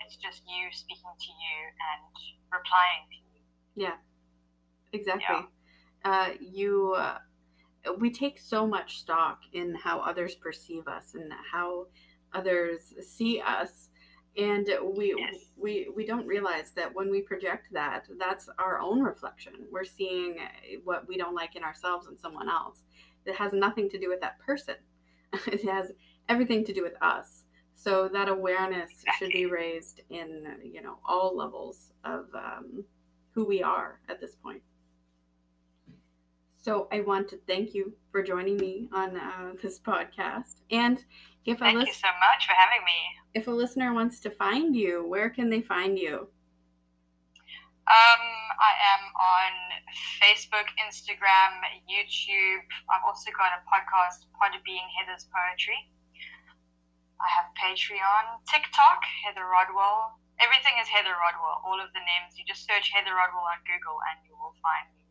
It's 0.00 0.16
just 0.16 0.42
you 0.46 0.70
speaking 0.72 1.14
to 1.18 1.30
you 1.30 1.58
and 1.92 2.14
replying 2.50 3.04
to 3.10 3.18
you. 3.18 3.42
Yeah, 3.74 3.98
exactly. 4.92 5.46
Uh, 6.04 6.30
you, 6.40 6.94
uh, 6.94 7.18
we 7.98 8.10
take 8.10 8.38
so 8.38 8.66
much 8.66 8.98
stock 8.98 9.40
in 9.52 9.74
how 9.74 10.00
others 10.00 10.34
perceive 10.34 10.88
us 10.88 11.14
and 11.14 11.32
how 11.50 11.86
others 12.32 12.94
see 13.00 13.40
us, 13.40 13.90
and 14.36 14.68
we 14.96 15.14
Yes. 15.16 15.36
we 15.56 15.88
we 15.94 16.06
don't 16.06 16.26
realize 16.26 16.72
that 16.72 16.92
when 16.94 17.10
we 17.10 17.20
project 17.20 17.68
that, 17.72 18.08
that's 18.18 18.48
our 18.58 18.80
own 18.80 19.02
reflection. 19.02 19.66
We're 19.70 19.84
seeing 19.84 20.38
what 20.84 21.06
we 21.06 21.16
don't 21.16 21.34
like 21.34 21.54
in 21.54 21.62
ourselves 21.62 22.06
and 22.06 22.18
someone 22.18 22.48
else. 22.48 22.82
It 23.26 23.36
has 23.36 23.52
nothing 23.52 23.88
to 23.90 23.98
do 23.98 24.08
with 24.08 24.20
that 24.20 24.38
person. 24.40 24.76
it 25.46 25.64
has 25.68 25.92
everything 26.28 26.64
to 26.64 26.72
do 26.72 26.82
with 26.82 26.94
us. 27.02 27.44
So 27.74 28.08
that 28.12 28.28
awareness 28.28 28.90
should 29.18 29.32
be 29.32 29.46
raised 29.46 30.00
in 30.10 30.46
you 30.62 30.82
know 30.82 30.98
all 31.04 31.36
levels 31.36 31.92
of 32.04 32.26
um, 32.34 32.84
who 33.34 33.44
we 33.44 33.62
are 33.62 34.00
at 34.08 34.20
this 34.20 34.34
point. 34.36 34.62
So 36.62 36.86
I 36.92 37.00
want 37.00 37.28
to 37.30 37.38
thank 37.48 37.74
you 37.74 37.92
for 38.12 38.22
joining 38.22 38.56
me 38.56 38.88
on 38.92 39.16
uh, 39.16 39.54
this 39.60 39.80
podcast. 39.80 40.60
And 40.70 41.04
if 41.44 41.56
a 41.56 41.60
Thank 41.60 41.74
you 41.80 41.86
lis- 41.86 41.96
so 41.96 42.06
much 42.20 42.46
for 42.46 42.52
having 42.54 42.84
me. 42.84 42.98
if 43.34 43.48
a 43.48 43.50
listener 43.50 43.92
wants 43.92 44.20
to 44.20 44.30
find 44.30 44.76
you, 44.76 45.04
where 45.08 45.28
can 45.28 45.50
they 45.50 45.60
find 45.60 45.98
you? 45.98 46.28
Um, 47.82 48.22
I 48.62 48.72
am 48.94 49.02
on 49.18 49.52
Facebook, 50.22 50.70
Instagram, 50.78 51.58
YouTube. 51.90 52.62
I've 52.94 53.02
also 53.04 53.30
got 53.36 53.50
a 53.58 53.60
podcast, 53.66 54.30
Podbean 54.38 54.86
Heather's 54.96 55.26
Poetry. 55.34 55.90
I 57.22 57.28
have 57.30 57.54
Patreon, 57.54 58.42
TikTok, 58.50 59.06
Heather 59.22 59.46
Rodwell. 59.46 60.18
Everything 60.42 60.74
is 60.82 60.90
Heather 60.90 61.14
Rodwell. 61.14 61.62
All 61.62 61.78
of 61.78 61.94
the 61.94 62.02
names. 62.02 62.34
You 62.34 62.42
just 62.42 62.66
search 62.66 62.90
Heather 62.90 63.14
Rodwell 63.14 63.46
on 63.46 63.62
Google 63.62 64.02
and 64.10 64.18
you 64.26 64.34
will 64.34 64.58
find 64.58 64.90
me 64.90 65.06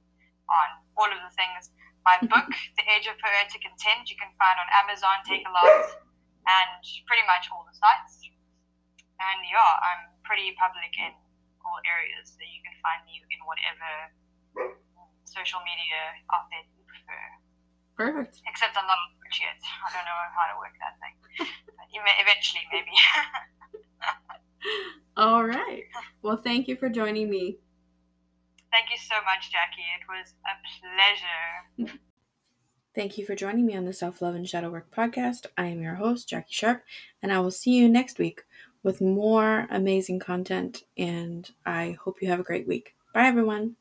on 0.52 0.68
all 1.00 1.08
of 1.08 1.24
the 1.24 1.32
things. 1.32 1.72
My 2.04 2.20
book, 2.32 2.52
The 2.76 2.84
Age 2.92 3.08
of 3.08 3.16
Poetic 3.16 3.64
Intent, 3.64 4.12
you 4.12 4.20
can 4.20 4.36
find 4.36 4.60
on 4.60 4.68
Amazon, 4.84 5.24
Takealot, 5.24 5.96
and 6.44 6.84
pretty 7.08 7.24
much 7.24 7.48
all 7.48 7.64
the 7.64 7.76
sites. 7.80 8.28
And 9.24 9.40
yeah, 9.48 9.72
I'm 9.80 10.12
pretty 10.28 10.52
public 10.60 10.92
in 11.00 11.16
all 11.64 11.80
areas, 11.88 12.36
so 12.36 12.42
you 12.44 12.60
can 12.66 12.76
find 12.84 13.06
me 13.08 13.22
in 13.22 13.40
whatever 13.48 14.12
social 15.24 15.62
media 15.64 16.20
outlet 16.34 16.68
you 16.76 16.84
prefer. 16.84 17.24
Perfect. 18.06 18.42
Except 18.48 18.76
I'm 18.78 18.88
not 18.88 18.98
on 18.98 19.14
Twitch 19.20 19.42
yet. 19.42 19.62
I 19.86 19.92
don't 19.94 20.06
know 20.06 20.18
how 20.34 20.48
to 20.50 20.58
work 20.58 20.74
that 20.82 20.98
thing. 20.98 21.16
But 21.66 21.76
ev- 21.94 22.20
eventually, 22.22 22.66
maybe. 22.72 22.92
All 25.18 25.44
right. 25.44 25.84
Well, 26.22 26.38
thank 26.38 26.68
you 26.68 26.76
for 26.76 26.90
joining 26.90 27.30
me. 27.30 27.58
Thank 28.72 28.90
you 28.90 28.98
so 28.98 29.16
much, 29.26 29.52
Jackie. 29.52 29.82
It 30.00 30.08
was 30.08 30.34
a 30.48 31.78
pleasure. 31.78 32.00
Thank 32.96 33.18
you 33.18 33.26
for 33.26 33.36
joining 33.36 33.66
me 33.66 33.76
on 33.76 33.86
the 33.86 33.94
Self 33.94 34.22
Love 34.22 34.36
and 34.36 34.48
Shadow 34.48 34.70
Work 34.70 34.94
podcast. 34.96 35.46
I 35.58 35.66
am 35.68 35.82
your 35.82 35.96
host, 35.96 36.30
Jackie 36.30 36.54
Sharp, 36.54 36.84
and 37.22 37.32
I 37.32 37.40
will 37.40 37.52
see 37.52 37.72
you 37.72 37.90
next 37.90 38.20
week 38.20 38.44
with 38.84 39.02
more 39.02 39.68
amazing 39.70 40.20
content. 40.20 40.84
And 40.98 41.50
I 41.66 41.98
hope 42.04 42.22
you 42.22 42.30
have 42.30 42.40
a 42.40 42.44
great 42.44 42.68
week. 42.68 42.96
Bye, 43.14 43.28
everyone. 43.28 43.76